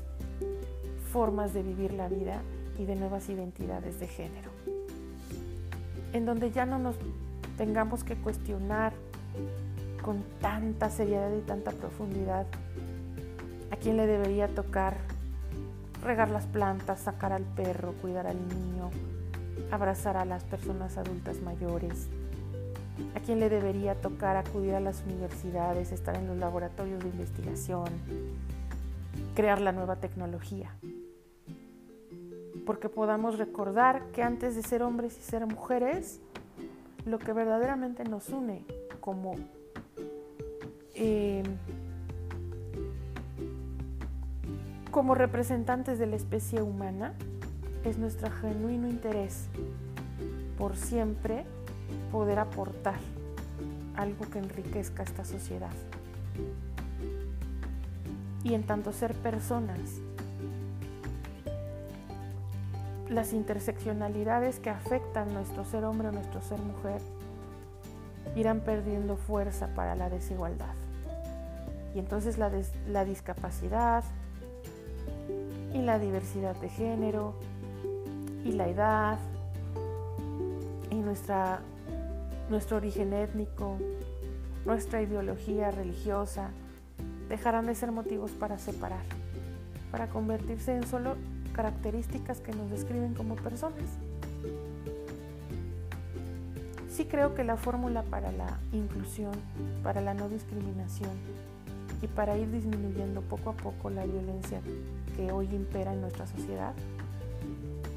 formas 1.12 1.52
de 1.54 1.62
vivir 1.62 1.92
la 1.92 2.08
vida 2.08 2.40
y 2.78 2.84
de 2.84 2.94
nuevas 2.94 3.28
identidades 3.28 3.98
de 4.00 4.06
género, 4.06 4.50
en 6.12 6.26
donde 6.26 6.50
ya 6.50 6.66
no 6.66 6.78
nos 6.78 6.96
tengamos 7.56 8.04
que 8.04 8.16
cuestionar 8.16 8.92
con 10.02 10.22
tanta 10.40 10.90
seriedad 10.90 11.32
y 11.36 11.40
tanta 11.40 11.72
profundidad 11.72 12.46
a 13.70 13.76
quién 13.76 13.96
le 13.96 14.06
debería 14.06 14.48
tocar 14.48 14.96
regar 16.06 16.30
las 16.30 16.46
plantas, 16.46 17.00
sacar 17.00 17.32
al 17.32 17.42
perro, 17.42 17.92
cuidar 18.00 18.26
al 18.26 18.36
niño, 18.48 18.90
abrazar 19.70 20.16
a 20.16 20.24
las 20.24 20.44
personas 20.44 20.96
adultas 20.96 21.40
mayores, 21.42 22.08
a 23.14 23.20
quién 23.20 23.40
le 23.40 23.48
debería 23.48 23.94
tocar 23.96 24.36
acudir 24.36 24.74
a 24.74 24.80
las 24.80 25.02
universidades, 25.02 25.92
estar 25.92 26.16
en 26.16 26.28
los 26.28 26.38
laboratorios 26.38 27.02
de 27.02 27.08
investigación, 27.08 27.86
crear 29.34 29.60
la 29.60 29.72
nueva 29.72 29.96
tecnología. 29.96 30.74
Porque 32.64 32.88
podamos 32.88 33.38
recordar 33.38 34.06
que 34.12 34.22
antes 34.22 34.56
de 34.56 34.62
ser 34.62 34.82
hombres 34.82 35.18
y 35.18 35.22
ser 35.22 35.46
mujeres, 35.46 36.20
lo 37.04 37.18
que 37.18 37.32
verdaderamente 37.32 38.04
nos 38.04 38.28
une 38.30 38.64
como 39.00 39.34
eh, 40.94 41.42
como 44.96 45.14
representantes 45.14 45.98
de 45.98 46.06
la 46.06 46.16
especie 46.16 46.62
humana 46.62 47.12
es 47.84 47.98
nuestro 47.98 48.30
genuino 48.30 48.88
interés 48.88 49.44
por 50.56 50.74
siempre 50.74 51.44
poder 52.10 52.38
aportar 52.38 52.96
algo 53.94 54.24
que 54.30 54.38
enriquezca 54.38 55.02
esta 55.02 55.26
sociedad. 55.26 55.74
Y 58.42 58.54
en 58.54 58.62
tanto 58.62 58.90
ser 58.90 59.12
personas, 59.12 60.00
las 63.10 63.34
interseccionalidades 63.34 64.60
que 64.60 64.70
afectan 64.70 65.34
nuestro 65.34 65.66
ser 65.66 65.84
hombre 65.84 66.08
o 66.08 66.12
nuestro 66.12 66.40
ser 66.40 66.58
mujer 66.58 67.02
irán 68.34 68.60
perdiendo 68.60 69.18
fuerza 69.18 69.68
para 69.74 69.94
la 69.94 70.08
desigualdad. 70.08 70.74
Y 71.94 71.98
entonces 71.98 72.38
la, 72.38 72.50
la 72.88 73.04
discapacidad, 73.04 74.02
y 75.76 75.82
la 75.82 75.98
diversidad 75.98 76.56
de 76.56 76.70
género 76.70 77.34
y 78.44 78.52
la 78.52 78.66
edad 78.68 79.18
y 80.90 80.94
nuestra, 80.94 81.60
nuestro 82.48 82.78
origen 82.78 83.12
étnico, 83.12 83.76
nuestra 84.64 85.02
ideología 85.02 85.70
religiosa, 85.70 86.48
dejarán 87.28 87.66
de 87.66 87.74
ser 87.74 87.92
motivos 87.92 88.30
para 88.30 88.58
separar, 88.58 89.02
para 89.90 90.08
convertirse 90.08 90.74
en 90.74 90.86
solo 90.86 91.16
características 91.52 92.40
que 92.40 92.52
nos 92.52 92.70
describen 92.70 93.12
como 93.12 93.36
personas. 93.36 93.98
Sí 96.88 97.04
creo 97.04 97.34
que 97.34 97.44
la 97.44 97.58
fórmula 97.58 98.02
para 98.02 98.32
la 98.32 98.58
inclusión, 98.72 99.34
para 99.82 100.00
la 100.00 100.14
no 100.14 100.30
discriminación 100.30 101.10
y 102.00 102.06
para 102.06 102.38
ir 102.38 102.50
disminuyendo 102.50 103.20
poco 103.20 103.50
a 103.50 103.52
poco 103.52 103.90
la 103.90 104.06
violencia 104.06 104.62
que 105.16 105.32
hoy 105.32 105.46
impera 105.54 105.92
en 105.92 106.02
nuestra 106.02 106.26
sociedad 106.26 106.74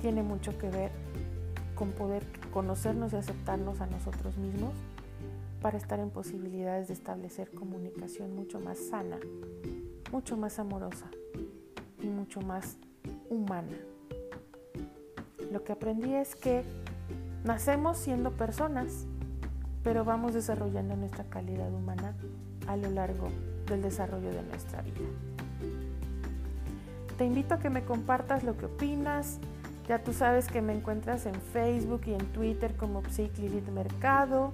tiene 0.02 0.24
mucho 0.24 0.58
que 0.58 0.70
ver 0.70 0.92
con 1.76 1.92
poder 1.92 2.26
conocernos 2.52 3.14
y 3.14 3.18
aceptarnos 3.18 3.82
a 3.82 3.86
nosotros 3.86 4.38
mismos 4.38 4.74
para 5.62 5.78
estar 5.78 6.00
en 6.00 6.10
posibilidades 6.10 6.88
de 6.88 6.94
establecer 6.94 7.52
comunicación 7.52 8.34
mucho 8.34 8.60
más 8.60 8.78
sana, 8.78 9.18
mucho 10.12 10.38
más 10.38 10.58
amorosa 10.60 11.10
y 12.02 12.08
mucho 12.08 12.42
más 12.42 12.78
humana. 13.30 13.78
Lo 15.52 15.64
que 15.64 15.74
aprendí 15.74 16.14
es 16.14 16.36
que 16.36 16.64
nacemos 17.44 17.98
siendo 17.98 18.32
personas, 18.32 19.06
pero 19.84 20.06
vamos 20.06 20.34
desarrollando 20.34 20.96
nuestra 20.96 21.26
calidad 21.26 21.74
humana 21.74 22.16
a 22.68 22.78
lo 22.78 22.90
largo 22.90 23.28
del 23.68 23.82
desarrollo 23.82 24.32
de 24.32 24.44
nuestra 24.44 24.82
vida. 24.82 25.29
Te 27.20 27.26
invito 27.26 27.56
a 27.56 27.60
que 27.60 27.70
me 27.70 27.84
compartas 27.84 28.46
lo 28.46 28.56
que 28.56 28.68
opinas. 28.68 29.40
Ya 29.90 30.02
tú 30.02 30.14
sabes 30.14 30.48
que 30.48 30.62
me 30.62 30.72
encuentras 30.72 31.26
en 31.26 31.36
Facebook 31.36 32.04
y 32.06 32.14
en 32.14 32.26
Twitter 32.28 32.74
como 32.78 33.04
Psic 33.04 33.38
Mercado. 33.74 34.54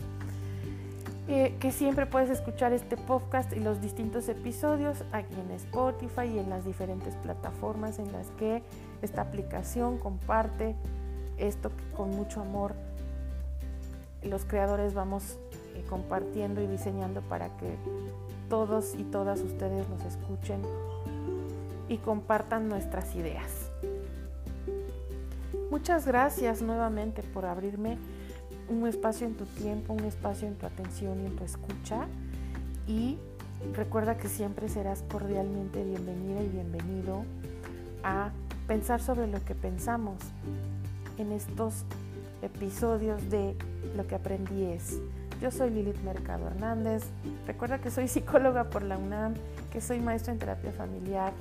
Eh, 1.28 1.56
que 1.60 1.72
siempre 1.72 2.08
puedes 2.08 2.32
escuchar 2.32 2.74
este 2.74 2.98
podcast 2.98 3.54
y 3.54 3.60
los 3.60 3.82
distintos 3.82 4.28
episodios 4.30 5.04
aquí 5.12 5.36
en 5.40 5.52
Spotify 5.52 6.26
y 6.26 6.40
en 6.40 6.50
las 6.50 6.66
diferentes 6.66 7.16
plataformas 7.18 8.00
en 8.00 8.12
las 8.12 8.32
que 8.32 8.64
esta 9.04 9.22
aplicación 9.22 10.00
comparte 10.00 10.76
esto 11.38 11.72
con 11.96 12.12
mucho 12.12 12.42
amor 12.42 12.76
los 14.22 14.46
creadores 14.46 14.94
vamos 14.94 15.40
eh, 15.74 15.84
compartiendo 15.90 16.62
y 16.62 16.68
diseñando 16.68 17.22
para 17.22 17.58
que 17.58 17.76
todos 18.50 18.94
y 18.96 19.04
todas 19.04 19.42
ustedes 19.42 19.90
nos 19.90 20.04
escuchen 20.06 20.62
y 21.90 21.98
compartan 21.98 22.68
nuestras 22.68 23.16
ideas. 23.16 23.72
Muchas 25.70 26.08
gracias 26.08 26.62
nuevamente 26.62 27.22
por 27.22 27.46
abrirme 27.46 27.98
un 28.70 28.88
espacio 28.88 29.28
en 29.28 29.36
tu 29.36 29.46
tiempo, 29.46 29.94
un 29.94 30.06
espacio 30.06 30.48
en 30.48 30.56
tu 30.56 30.66
atención 30.66 31.22
y 31.22 31.26
en 31.26 31.36
tu 31.36 31.44
escucha. 31.44 32.08
Y 32.88 33.18
recuerda 33.76 34.18
que 34.18 34.28
siempre 34.28 34.70
serás 34.70 35.04
cordialmente 35.12 35.84
bienvenida 35.84 36.42
y 36.42 36.48
bienvenido 36.50 37.24
a 38.04 38.32
pensar 38.68 39.02
sobre 39.02 39.28
lo 39.28 39.44
que 39.44 39.54
pensamos 39.54 40.18
en 41.18 41.32
estos 41.32 41.84
episodios 42.42 43.30
de 43.30 43.56
Lo 43.96 44.08
que 44.08 44.16
aprendí 44.16 44.64
es. 44.64 45.00
Yo 45.42 45.52
soy 45.52 45.70
Lilith 45.70 46.02
Mercado 46.04 46.48
Hernández. 46.48 47.04
Recuerda 47.48 47.80
que 47.80 47.92
soy 47.92 48.08
psicóloga 48.08 48.70
por 48.70 48.84
la 48.84 48.98
UNAM, 48.98 49.34
que 49.72 49.82
soy 49.82 50.00
maestra 50.00 50.34
en 50.34 50.40
terapia 50.40 50.72
familiar 50.72 51.34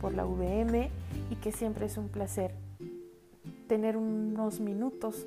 por 0.00 0.14
la 0.14 0.24
VM 0.24 0.90
y 1.30 1.36
que 1.36 1.52
siempre 1.52 1.86
es 1.86 1.96
un 1.96 2.08
placer 2.08 2.54
tener 3.68 3.96
unos 3.96 4.60
minutos 4.60 5.26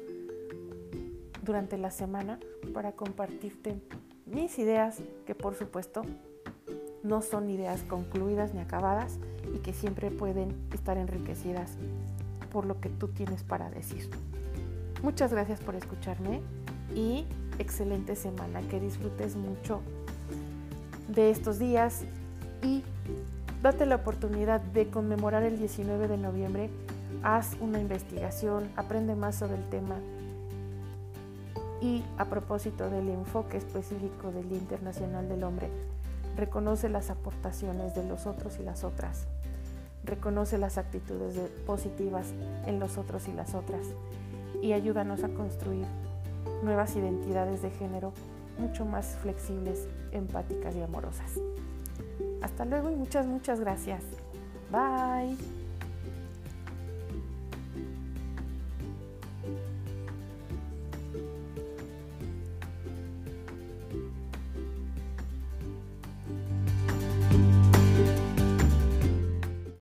durante 1.44 1.78
la 1.78 1.92
semana 1.92 2.40
para 2.74 2.92
compartirte 2.94 3.82
mis 4.26 4.60
ideas, 4.60 5.02
que 5.26 5.36
por 5.36 5.56
supuesto 5.56 6.04
no 7.04 7.22
son 7.22 7.50
ideas 7.50 7.84
concluidas 7.84 8.54
ni 8.54 8.62
acabadas 8.62 9.18
y 9.54 9.60
que 9.60 9.74
siempre 9.74 10.12
pueden 10.12 10.56
estar 10.74 10.98
enriquecidas 10.98 11.72
por 12.52 12.66
lo 12.66 12.80
que 12.80 12.90
tú 12.90 13.08
tienes 13.08 13.44
para 13.44 13.70
decir. 13.70 14.10
Muchas 15.02 15.32
gracias 15.32 15.62
por 15.62 15.76
escucharme 15.76 16.42
y 16.94 17.26
excelente 17.58 18.16
semana, 18.16 18.62
que 18.62 18.80
disfrutes 18.80 19.36
mucho 19.36 19.82
de 21.08 21.32
estos 21.32 21.58
días 21.58 22.04
y 22.64 22.84
date 23.62 23.86
la 23.86 23.96
oportunidad 23.96 24.62
de 24.62 24.90
conmemorar 24.90 25.44
el 25.44 25.58
19 25.58 26.08
de 26.08 26.18
noviembre, 26.18 26.70
haz 27.24 27.58
una 27.60 27.80
investigación, 27.80 28.70
aprende 28.76 29.16
más 29.16 29.36
sobre 29.36 29.56
el 29.56 29.70
tema. 29.70 29.96
Y 31.82 32.04
a 32.18 32.26
propósito 32.26 32.90
del 32.90 33.10
enfoque 33.10 33.58
específico 33.58 34.32
del 34.32 34.50
Día 34.50 34.58
Internacional 34.58 35.28
del 35.28 35.44
Hombre, 35.44 35.70
reconoce 36.36 36.90
las 36.90 37.10
aportaciones 37.10 37.96
de 37.96 38.06
los 38.06 38.26
otros 38.26 38.60
y 38.60 38.64
las 38.64 38.84
otras, 38.84 39.28
reconoce 40.06 40.58
las 40.58 40.78
actitudes 40.78 41.38
positivas 41.66 42.28
en 42.66 42.80
los 42.80 42.98
otros 42.98 43.28
y 43.28 43.34
las 43.34 43.56
otras. 43.56 43.88
Y 44.62 44.74
ayúdanos 44.74 45.24
a 45.24 45.30
construir 45.30 45.86
nuevas 46.64 46.96
identidades 46.96 47.62
de 47.62 47.72
género 47.72 48.14
mucho 48.58 48.86
más 48.86 49.18
flexibles, 49.22 49.88
empáticas 50.12 50.76
y 50.76 50.82
amorosas. 50.82 51.40
Hasta 52.42 52.66
luego 52.66 52.90
y 52.90 52.96
muchas, 52.96 53.26
muchas 53.26 53.60
gracias. 53.60 54.04
Bye. 54.72 55.59